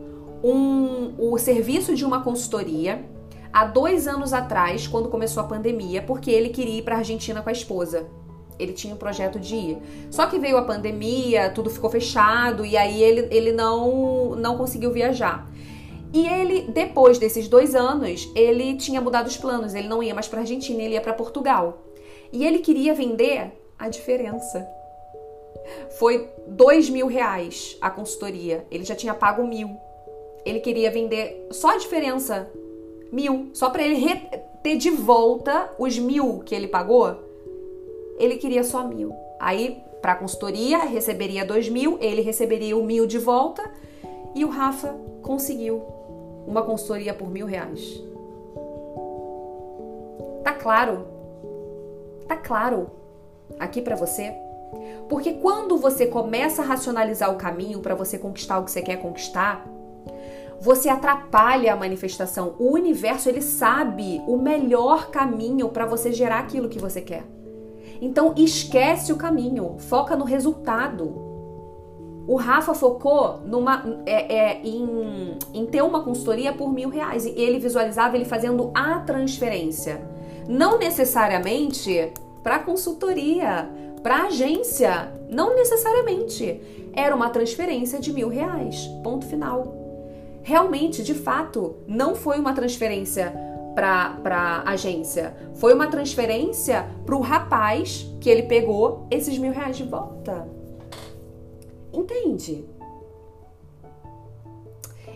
um, 0.44 1.14
o 1.18 1.38
serviço 1.38 1.96
de 1.96 2.06
uma 2.06 2.22
consultoria 2.22 3.04
há 3.52 3.66
dois 3.66 4.08
anos 4.08 4.34
atrás, 4.34 4.86
quando 4.86 5.10
começou 5.10 5.42
a 5.42 5.46
pandemia, 5.46 6.02
porque 6.02 6.30
ele 6.30 6.50
queria 6.50 6.80
ir 6.80 6.82
para 6.84 6.96
a 6.96 6.98
Argentina 7.00 7.42
com 7.42 7.50
a 7.50 7.54
esposa. 7.54 8.06
Ele 8.60 8.74
tinha 8.74 8.94
um 8.94 8.98
projeto 8.98 9.40
de 9.40 9.56
ir. 9.56 9.78
Só 10.10 10.28
que 10.28 10.40
veio 10.40 10.58
a 10.58 10.62
pandemia, 10.62 11.50
tudo 11.50 11.70
ficou 11.70 11.90
fechado 11.90 12.66
e 12.66 12.78
aí 12.78 13.02
ele, 13.02 13.28
ele 13.32 13.52
não, 13.52 14.36
não 14.36 14.58
conseguiu 14.58 14.92
viajar. 14.92 15.50
E 16.14 16.26
ele, 16.28 16.62
depois 16.72 17.18
desses 17.18 17.48
dois 17.48 17.76
anos, 17.76 18.30
ele 18.36 18.76
tinha 18.76 19.02
mudado 19.02 19.28
os 19.28 19.36
planos. 19.36 19.74
Ele 19.74 19.88
não 19.88 20.02
ia 20.02 20.14
mais 20.14 20.28
para 20.28 20.42
Argentina, 20.42 20.82
ele 20.82 20.94
ia 20.94 21.02
para 21.02 21.14
Portugal. 21.14 21.84
E 22.32 22.46
ele 22.46 22.60
queria 22.60 22.94
vender 22.94 23.52
a 23.78 23.90
diferença. 23.90 24.66
Foi 25.98 26.30
dois 26.48 26.90
mil 26.90 27.08
reais 27.08 27.78
a 27.82 27.90
consultoria. 27.90 28.66
Ele 28.70 28.84
já 28.84 28.96
tinha 28.96 29.14
pago 29.14 29.46
mil. 29.46 29.78
Ele 30.46 30.60
queria 30.60 30.92
vender 30.92 31.48
só 31.52 31.70
a 31.70 31.78
diferença 31.78 32.50
mil, 33.12 33.50
só 33.54 33.70
para 33.70 33.84
ele 33.84 34.22
ter 34.62 34.78
de 34.78 34.90
volta 34.90 35.72
os 35.80 35.98
mil 35.98 36.40
que 36.40 36.54
ele 36.54 36.68
pagou. 36.68 37.16
Ele 38.18 38.38
queria 38.38 38.64
só 38.64 38.88
mil. 38.88 39.14
Aí, 39.40 39.82
para 40.02 40.14
a 40.14 40.16
consultoria, 40.16 40.80
receberia 40.80 41.46
dois 41.46 41.68
mil, 41.68 41.98
ele 42.00 42.22
receberia 42.22 42.78
o 42.78 42.84
mil 42.84 43.08
de 43.08 43.18
volta 43.18 43.64
e 44.36 44.46
o 44.46 44.50
Rafa 44.50 44.96
conseguiu 45.22 45.82
uma 46.46 46.62
consultoria 46.62 47.14
por 47.14 47.30
mil 47.30 47.46
reais. 47.46 48.02
Tá 50.44 50.54
claro? 50.54 51.08
Tá 52.28 52.38
claro 52.38 52.92
aqui 53.60 53.82
para 53.82 53.96
você? 53.96 54.45
Porque 55.10 55.34
quando 55.34 55.78
você 55.78 56.08
começa 56.08 56.62
a 56.62 56.66
racionalizar 56.66 57.32
o 57.32 57.38
caminho 57.38 57.80
para 57.80 57.96
você 57.96 58.18
conquistar 58.18 58.60
o 58.60 58.64
que 58.64 58.72
você 58.72 58.82
quer 58.82 58.98
conquistar, 58.98 59.66
você 60.60 60.90
atrapalha 60.90 61.74
a 61.74 61.76
manifestação. 61.76 62.56
O 62.58 62.72
universo 62.72 63.30
ele 63.30 63.42
sabe 63.42 64.22
o 64.28 64.38
melhor 64.38 65.10
caminho 65.12 65.70
para 65.70 65.86
você 65.86 66.12
gerar 66.12 66.40
aquilo 66.40 66.70
que 66.70 66.80
você 66.80 67.02
quer. 67.02 67.24
Então 68.02 68.34
esquece 68.36 69.14
o 69.14 69.16
caminho, 69.16 69.76
foca 69.78 70.16
no 70.16 70.26
resultado. 70.26 71.24
O 72.28 72.36
Rafa 72.36 72.74
focou 72.74 73.42
numa, 73.46 74.02
é, 74.06 74.36
é, 74.36 74.62
em, 74.64 75.38
em 75.54 75.66
ter 75.68 75.84
uma 75.84 76.04
consultoria 76.04 76.52
por 76.52 76.70
mil 76.72 76.90
reais 76.90 77.26
e 77.26 77.30
ele 77.30 77.60
visualizava 77.60 78.16
ele 78.16 78.26
fazendo 78.26 78.72
a 78.74 79.00
transferência. 79.02 80.02
Não 80.48 80.80
necessariamente 80.80 82.12
para 82.42 82.60
consultoria, 82.60 83.70
para 84.06 84.26
agência, 84.26 85.12
não 85.32 85.56
necessariamente. 85.56 86.62
Era 86.94 87.16
uma 87.16 87.32
transferência 87.32 88.00
de 88.00 88.14
mil 88.14 88.30
reais. 88.30 88.86
Ponto 89.04 89.26
final. 89.26 89.76
Realmente, 90.44 91.02
de 91.02 91.16
fato, 91.16 91.78
não 91.88 92.14
foi 92.14 92.38
uma 92.38 92.54
transferência 92.54 93.34
para 93.74 94.62
agência. 94.64 95.36
Foi 95.56 95.74
uma 95.74 95.88
transferência 95.88 96.88
para 97.04 97.16
o 97.16 97.20
rapaz 97.20 98.06
que 98.22 98.30
ele 98.30 98.44
pegou 98.44 99.08
esses 99.10 99.40
mil 99.40 99.52
reais 99.52 99.76
de 99.76 99.86
volta. 99.86 100.48
Entende? 101.92 102.64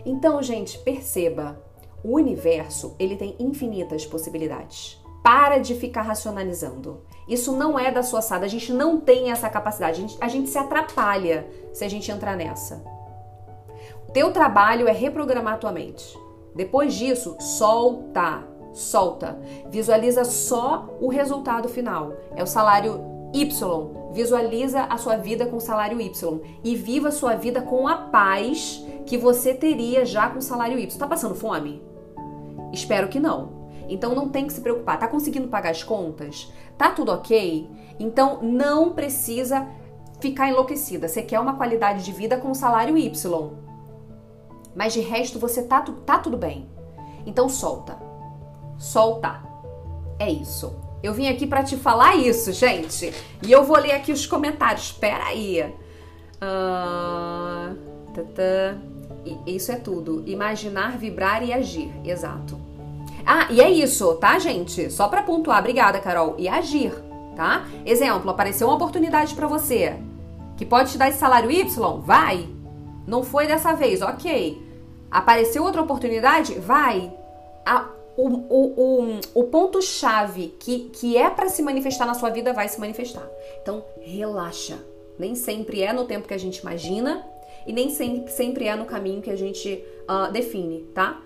Então, 0.04 0.42
gente, 0.42 0.76
perceba, 0.80 1.62
o 2.02 2.16
universo 2.16 2.96
ele 2.98 3.14
tem 3.14 3.36
infinitas 3.38 4.04
possibilidades. 4.04 5.00
Para 5.22 5.58
de 5.58 5.76
ficar 5.76 6.02
racionalizando. 6.02 7.04
Isso 7.30 7.52
não 7.52 7.78
é 7.78 7.92
da 7.92 8.02
sua 8.02 8.20
sada. 8.20 8.44
A 8.44 8.48
gente 8.48 8.72
não 8.72 8.98
tem 8.98 9.30
essa 9.30 9.48
capacidade. 9.48 9.92
A 9.92 10.00
gente, 10.00 10.18
a 10.20 10.28
gente 10.28 10.50
se 10.50 10.58
atrapalha 10.58 11.46
se 11.72 11.84
a 11.84 11.88
gente 11.88 12.10
entrar 12.10 12.36
nessa. 12.36 12.82
Teu 14.12 14.32
trabalho 14.32 14.88
é 14.88 14.92
reprogramar 14.92 15.60
tua 15.60 15.70
mente. 15.70 16.18
Depois 16.56 16.92
disso, 16.92 17.36
solta, 17.38 18.42
solta. 18.72 19.38
Visualiza 19.68 20.24
só 20.24 20.88
o 21.00 21.08
resultado 21.08 21.68
final. 21.68 22.12
É 22.34 22.42
o 22.42 22.48
salário 22.48 23.00
Y. 23.32 24.10
Visualiza 24.12 24.82
a 24.82 24.98
sua 24.98 25.14
vida 25.14 25.46
com 25.46 25.60
salário 25.60 26.00
Y 26.00 26.40
e 26.64 26.74
viva 26.74 27.08
a 27.08 27.12
sua 27.12 27.36
vida 27.36 27.62
com 27.62 27.86
a 27.86 27.96
paz 27.96 28.84
que 29.06 29.16
você 29.16 29.54
teria 29.54 30.04
já 30.04 30.28
com 30.28 30.40
salário 30.40 30.80
Y. 30.80 30.98
Tá 30.98 31.06
passando 31.06 31.36
fome? 31.36 31.80
Espero 32.72 33.06
que 33.06 33.20
não. 33.20 33.59
Então 33.90 34.14
não 34.14 34.28
tem 34.28 34.46
que 34.46 34.52
se 34.52 34.60
preocupar. 34.60 34.98
Tá 34.98 35.08
conseguindo 35.08 35.48
pagar 35.48 35.70
as 35.70 35.82
contas? 35.82 36.50
Tá 36.78 36.90
tudo 36.90 37.12
ok? 37.12 37.68
Então 37.98 38.38
não 38.42 38.92
precisa 38.92 39.66
ficar 40.20 40.48
enlouquecida. 40.48 41.08
Você 41.08 41.22
quer 41.22 41.40
uma 41.40 41.56
qualidade 41.56 42.04
de 42.04 42.12
vida 42.12 42.36
com 42.36 42.54
salário 42.54 42.96
Y. 42.96 43.50
Mas 44.74 44.92
de 44.92 45.00
resto 45.00 45.38
você 45.38 45.62
tá, 45.62 45.80
tá 46.06 46.18
tudo 46.18 46.36
bem. 46.36 46.68
Então 47.26 47.48
solta. 47.48 47.98
Solta. 48.78 49.42
É 50.18 50.30
isso. 50.30 50.72
Eu 51.02 51.12
vim 51.14 51.28
aqui 51.28 51.46
para 51.46 51.64
te 51.64 51.76
falar 51.76 52.16
isso, 52.16 52.52
gente. 52.52 53.12
E 53.42 53.50
eu 53.50 53.64
vou 53.64 53.78
ler 53.78 53.92
aqui 53.92 54.12
os 54.12 54.26
comentários. 54.26 54.84
Espera 54.86 55.24
aí. 55.24 55.74
Uh, 56.40 57.76
Isso 59.46 59.72
é 59.72 59.76
tudo. 59.76 60.22
Imaginar, 60.26 60.98
vibrar 60.98 61.42
e 61.42 61.52
agir. 61.52 61.90
Exato. 62.04 62.69
Ah, 63.32 63.46
e 63.48 63.60
é 63.60 63.70
isso, 63.70 64.16
tá, 64.16 64.40
gente? 64.40 64.90
Só 64.90 65.06
para 65.06 65.22
pontuar. 65.22 65.60
Obrigada, 65.60 66.00
Carol. 66.00 66.34
E 66.36 66.48
agir, 66.48 66.92
tá? 67.36 67.64
Exemplo, 67.86 68.28
apareceu 68.28 68.66
uma 68.66 68.74
oportunidade 68.74 69.36
para 69.36 69.46
você 69.46 69.96
que 70.56 70.66
pode 70.66 70.90
te 70.90 70.98
dar 70.98 71.10
esse 71.10 71.18
salário 71.18 71.48
Y? 71.48 72.00
Vai. 72.00 72.48
Não 73.06 73.22
foi 73.22 73.46
dessa 73.46 73.72
vez, 73.72 74.02
ok. 74.02 74.60
Apareceu 75.08 75.62
outra 75.62 75.80
oportunidade? 75.80 76.58
Vai. 76.58 77.16
A, 77.64 77.88
o, 78.16 78.26
o, 78.26 78.74
o, 78.76 79.20
o 79.32 79.44
ponto-chave 79.44 80.56
que, 80.58 80.90
que 80.92 81.16
é 81.16 81.30
para 81.30 81.48
se 81.48 81.62
manifestar 81.62 82.06
na 82.06 82.14
sua 82.14 82.30
vida 82.30 82.52
vai 82.52 82.66
se 82.66 82.80
manifestar. 82.80 83.28
Então, 83.62 83.84
relaxa. 84.00 84.76
Nem 85.16 85.36
sempre 85.36 85.82
é 85.82 85.92
no 85.92 86.04
tempo 86.04 86.26
que 86.26 86.34
a 86.34 86.38
gente 86.38 86.56
imagina 86.56 87.24
e 87.64 87.72
nem 87.72 87.90
sempre, 87.90 88.32
sempre 88.32 88.66
é 88.66 88.74
no 88.74 88.86
caminho 88.86 89.22
que 89.22 89.30
a 89.30 89.36
gente 89.36 89.84
uh, 90.08 90.32
define, 90.32 90.80
tá? 90.92 91.22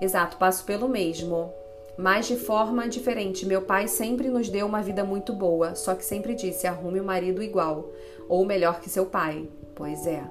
Exato, 0.00 0.36
passo 0.36 0.64
pelo 0.64 0.88
mesmo. 0.88 1.52
Mas 1.96 2.26
de 2.26 2.36
forma 2.36 2.88
diferente. 2.88 3.44
Meu 3.44 3.62
pai 3.62 3.86
sempre 3.86 4.28
nos 4.28 4.48
deu 4.48 4.66
uma 4.66 4.82
vida 4.82 5.04
muito 5.04 5.32
boa, 5.32 5.74
só 5.74 5.94
que 5.94 6.04
sempre 6.04 6.34
disse: 6.34 6.66
arrume 6.66 7.00
o 7.00 7.02
um 7.02 7.06
marido 7.06 7.42
igual, 7.42 7.90
ou 8.28 8.44
melhor 8.44 8.80
que 8.80 8.88
seu 8.88 9.06
pai. 9.06 9.48
Pois 9.74 10.06
é, 10.06 10.22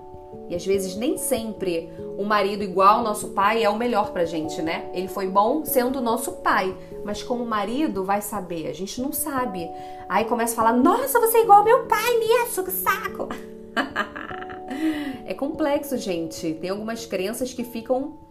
e 0.50 0.56
às 0.56 0.66
vezes 0.66 0.96
nem 0.96 1.18
sempre 1.18 1.92
um 2.18 2.24
marido 2.24 2.64
igual 2.64 2.98
ao 2.98 3.04
nosso 3.04 3.30
pai 3.30 3.64
é 3.64 3.70
o 3.70 3.78
melhor 3.78 4.12
pra 4.12 4.26
gente, 4.26 4.62
né? 4.62 4.90
Ele 4.94 5.08
foi 5.08 5.28
bom 5.28 5.64
sendo 5.64 6.02
nosso 6.02 6.34
pai, 6.34 6.76
mas 7.04 7.22
como 7.22 7.46
marido 7.46 8.04
vai 8.04 8.22
saber, 8.22 8.68
a 8.68 8.74
gente 8.74 9.02
não 9.02 9.12
sabe. 9.12 9.70
Aí 10.08 10.26
começa 10.26 10.54
a 10.54 10.56
falar: 10.56 10.74
"Nossa, 10.74 11.20
você 11.20 11.38
é 11.38 11.42
igual 11.44 11.60
ao 11.60 11.66
meu 11.66 11.86
pai 11.86 12.18
nisso, 12.18 12.64
que 12.64 12.72
saco". 12.72 13.30
é 15.26 15.34
complexo, 15.34 15.98
gente. 15.98 16.54
Tem 16.56 16.70
algumas 16.70 17.06
crenças 17.06 17.54
que 17.54 17.64
ficam 17.64 18.29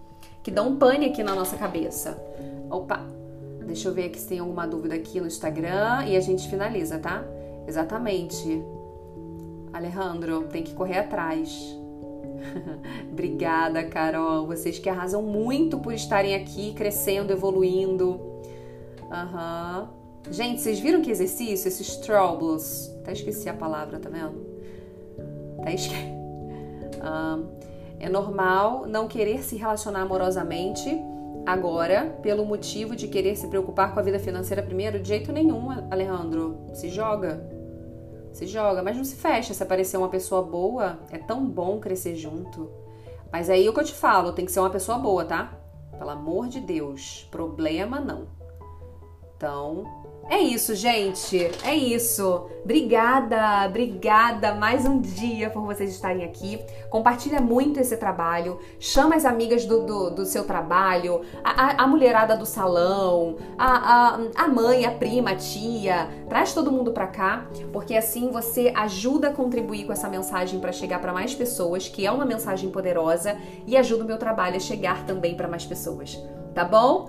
que 0.48 0.54
dão 0.54 0.68
um 0.68 0.76
pane 0.76 1.04
aqui 1.04 1.22
na 1.22 1.34
nossa 1.34 1.58
cabeça. 1.58 2.16
Opa. 2.70 3.04
Deixa 3.66 3.86
eu 3.86 3.92
ver 3.92 4.06
aqui 4.06 4.18
se 4.18 4.28
tem 4.28 4.38
alguma 4.38 4.66
dúvida 4.66 4.94
aqui 4.94 5.20
no 5.20 5.26
Instagram 5.26 6.06
e 6.06 6.16
a 6.16 6.20
gente 6.20 6.48
finaliza, 6.48 6.98
tá? 6.98 7.22
Exatamente. 7.66 8.64
Alejandro, 9.74 10.44
tem 10.44 10.62
que 10.62 10.72
correr 10.72 11.00
atrás. 11.00 11.76
Obrigada, 13.12 13.84
Carol. 13.84 14.46
Vocês 14.46 14.78
que 14.78 14.88
arrasam 14.88 15.20
muito 15.20 15.78
por 15.80 15.92
estarem 15.92 16.34
aqui, 16.34 16.72
crescendo, 16.72 17.30
evoluindo. 17.30 18.18
Aham. 19.12 19.90
Uhum. 20.26 20.32
Gente, 20.32 20.62
vocês 20.62 20.80
viram 20.80 21.02
que 21.02 21.10
exercício? 21.10 21.68
Esses 21.68 21.96
troubles. 21.96 22.90
Até 23.02 23.12
esqueci 23.12 23.50
a 23.50 23.54
palavra, 23.54 23.98
tá 23.98 24.08
vendo? 24.08 24.46
Até 25.60 25.74
esqueci. 25.74 26.04
Uhum. 27.04 27.48
É 27.98 28.08
normal 28.08 28.86
não 28.86 29.08
querer 29.08 29.42
se 29.42 29.56
relacionar 29.56 30.02
amorosamente 30.02 30.88
agora, 31.46 32.18
pelo 32.22 32.44
motivo 32.44 32.94
de 32.94 33.08
querer 33.08 33.36
se 33.36 33.48
preocupar 33.48 33.92
com 33.92 34.00
a 34.00 34.02
vida 34.02 34.18
financeira 34.18 34.62
primeiro? 34.62 35.00
De 35.00 35.08
jeito 35.08 35.32
nenhum, 35.32 35.70
Alejandro. 35.90 36.66
Se 36.74 36.88
joga 36.88 37.58
se 38.38 38.46
joga, 38.46 38.82
mas 38.82 38.96
não 38.96 39.04
se 39.04 39.16
fecha. 39.16 39.52
Se 39.52 39.62
aparecer 39.62 39.96
uma 39.96 40.08
pessoa 40.08 40.42
boa, 40.42 41.00
é 41.10 41.18
tão 41.18 41.44
bom 41.44 41.80
crescer 41.80 42.14
junto. 42.14 42.70
Mas 43.32 43.50
aí 43.50 43.68
o 43.68 43.72
que 43.72 43.80
eu 43.80 43.84
te 43.84 43.94
falo, 43.94 44.32
tem 44.32 44.44
que 44.44 44.52
ser 44.52 44.60
uma 44.60 44.70
pessoa 44.70 44.96
boa, 44.96 45.24
tá? 45.24 45.52
Pelo 45.98 46.10
amor 46.10 46.46
de 46.48 46.60
Deus, 46.60 47.26
problema 47.30 47.98
não. 47.98 48.28
Então, 49.36 49.97
é 50.28 50.40
isso, 50.40 50.74
gente. 50.74 51.50
É 51.64 51.74
isso. 51.74 52.48
Obrigada, 52.62 53.66
obrigada 53.66 54.54
mais 54.54 54.84
um 54.84 55.00
dia 55.00 55.48
por 55.48 55.62
vocês 55.62 55.90
estarem 55.90 56.22
aqui. 56.22 56.60
Compartilha 56.90 57.40
muito 57.40 57.80
esse 57.80 57.96
trabalho. 57.96 58.58
Chama 58.78 59.16
as 59.16 59.24
amigas 59.24 59.64
do, 59.64 59.86
do, 59.86 60.10
do 60.10 60.24
seu 60.26 60.44
trabalho, 60.44 61.22
a, 61.42 61.82
a, 61.82 61.86
mulherada 61.86 62.36
do 62.36 62.44
salão, 62.44 63.36
a, 63.56 64.16
a, 64.16 64.44
a 64.44 64.48
mãe, 64.48 64.84
a 64.84 64.90
prima, 64.90 65.30
a 65.30 65.36
tia. 65.36 66.08
Traz 66.28 66.52
todo 66.52 66.70
mundo 66.70 66.92
pra 66.92 67.06
cá, 67.06 67.46
porque 67.72 67.96
assim 67.96 68.30
você 68.30 68.70
ajuda 68.76 69.28
a 69.28 69.32
contribuir 69.32 69.86
com 69.86 69.92
essa 69.92 70.08
mensagem 70.08 70.60
para 70.60 70.72
chegar 70.72 71.00
para 71.00 71.12
mais 71.12 71.34
pessoas, 71.34 71.88
que 71.88 72.04
é 72.04 72.12
uma 72.12 72.26
mensagem 72.26 72.70
poderosa, 72.70 73.38
e 73.66 73.76
ajuda 73.76 74.04
o 74.04 74.06
meu 74.06 74.18
trabalho 74.18 74.56
a 74.56 74.60
chegar 74.60 75.06
também 75.06 75.34
para 75.34 75.48
mais 75.48 75.64
pessoas. 75.64 76.22
Tá 76.54 76.64
bom? 76.64 77.08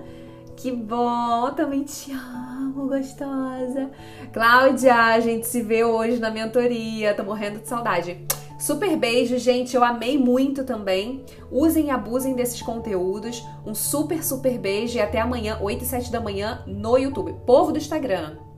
Que 0.61 0.73
bom, 0.73 1.49
também 1.55 1.83
te 1.83 2.11
amo, 2.11 2.89
gostosa. 2.89 3.89
Cláudia, 4.33 4.93
a 4.93 5.17
gente 5.21 5.47
se 5.47 5.61
vê 5.61 5.85
hoje 5.85 6.19
na 6.19 6.29
mentoria, 6.29 7.13
tô 7.13 7.23
morrendo 7.23 7.59
de 7.59 7.67
saudade. 7.69 8.25
Super 8.59 8.97
beijo, 8.97 9.37
gente. 9.37 9.73
Eu 9.73 9.85
amei 9.85 10.17
muito 10.17 10.65
também. 10.65 11.23
Usem 11.49 11.85
e 11.85 11.89
abusem 11.89 12.35
desses 12.35 12.61
conteúdos. 12.61 13.41
Um 13.65 13.73
super, 13.73 14.21
super 14.21 14.59
beijo 14.59 14.97
e 14.97 15.01
até 15.01 15.21
amanhã, 15.21 15.57
8 15.61 15.81
e 15.81 15.87
7 15.87 16.11
da 16.11 16.19
manhã, 16.19 16.61
no 16.67 16.97
YouTube. 16.97 17.33
Povo 17.45 17.71
do 17.71 17.77
Instagram. 17.77 18.48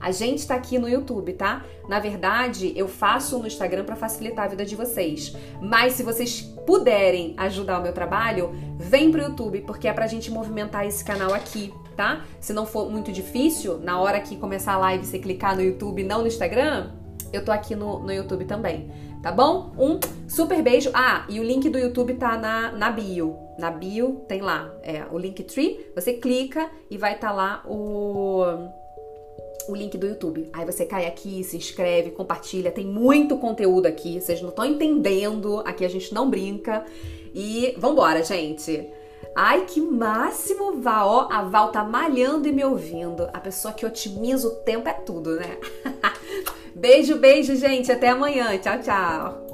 A 0.00 0.10
gente 0.10 0.46
tá 0.46 0.54
aqui 0.54 0.78
no 0.78 0.88
YouTube, 0.88 1.34
tá? 1.34 1.62
Na 1.88 2.00
verdade, 2.00 2.72
eu 2.74 2.88
faço 2.88 3.38
no 3.38 3.46
Instagram 3.46 3.84
para 3.84 3.96
facilitar 3.96 4.46
a 4.46 4.48
vida 4.48 4.64
de 4.64 4.74
vocês. 4.74 5.36
Mas 5.60 5.92
se 5.92 6.02
vocês 6.02 6.40
puderem 6.66 7.34
ajudar 7.36 7.78
o 7.78 7.82
meu 7.82 7.92
trabalho, 7.92 8.52
vem 8.78 9.10
pro 9.10 9.20
YouTube, 9.20 9.60
porque 9.62 9.86
é 9.86 9.92
pra 9.92 10.06
gente 10.06 10.30
movimentar 10.30 10.86
esse 10.86 11.04
canal 11.04 11.34
aqui, 11.34 11.72
tá? 11.96 12.24
Se 12.40 12.52
não 12.52 12.64
for 12.64 12.90
muito 12.90 13.12
difícil, 13.12 13.78
na 13.78 14.00
hora 14.00 14.20
que 14.20 14.36
começar 14.36 14.72
a 14.74 14.78
live 14.78 15.04
você 15.04 15.18
clicar 15.18 15.54
no 15.54 15.62
YouTube, 15.62 16.02
não 16.02 16.22
no 16.22 16.26
Instagram, 16.26 16.92
eu 17.32 17.44
tô 17.44 17.52
aqui 17.52 17.76
no, 17.76 18.00
no 18.00 18.12
YouTube 18.12 18.44
também, 18.44 18.90
tá 19.22 19.30
bom? 19.30 19.72
Um 19.78 20.00
super 20.28 20.62
beijo. 20.62 20.90
Ah, 20.94 21.24
e 21.28 21.38
o 21.38 21.44
link 21.44 21.68
do 21.68 21.78
YouTube 21.78 22.14
tá 22.14 22.36
na, 22.36 22.72
na 22.72 22.90
bio. 22.90 23.36
Na 23.58 23.70
bio 23.70 24.24
tem 24.26 24.40
lá 24.40 24.72
é, 24.82 25.04
o 25.10 25.18
Linktree. 25.18 25.92
Você 25.94 26.14
clica 26.14 26.70
e 26.90 26.96
vai 26.96 27.14
estar 27.14 27.28
tá 27.28 27.34
lá 27.34 27.62
o, 27.66 28.42
o 29.70 29.76
link 29.76 29.96
do 29.96 30.06
YouTube. 30.06 30.48
Aí 30.52 30.64
você 30.64 30.84
cai 30.84 31.06
aqui, 31.06 31.42
se 31.44 31.56
inscreve, 31.56 32.10
compartilha. 32.10 32.70
Tem 32.70 32.84
muito 32.84 33.36
conteúdo 33.38 33.86
aqui. 33.86 34.20
Vocês 34.20 34.40
não 34.40 34.50
estão 34.50 34.64
entendendo. 34.64 35.60
Aqui 35.64 35.84
a 35.84 35.88
gente 35.88 36.12
não 36.12 36.28
brinca. 36.28 36.84
E 37.34 37.74
vambora, 37.78 38.22
gente. 38.24 38.88
Ai, 39.34 39.64
que 39.66 39.80
máximo, 39.80 40.80
Val. 40.80 41.28
A 41.30 41.42
Val 41.42 41.70
tá 41.70 41.84
malhando 41.84 42.48
e 42.48 42.52
me 42.52 42.64
ouvindo. 42.64 43.28
A 43.32 43.40
pessoa 43.40 43.72
que 43.72 43.86
otimiza 43.86 44.48
o 44.48 44.56
tempo 44.56 44.88
é 44.88 44.92
tudo, 44.92 45.36
né? 45.36 45.56
beijo, 46.74 47.16
beijo, 47.16 47.54
gente. 47.56 47.92
Até 47.92 48.08
amanhã. 48.08 48.58
Tchau, 48.58 48.80
tchau. 48.80 49.49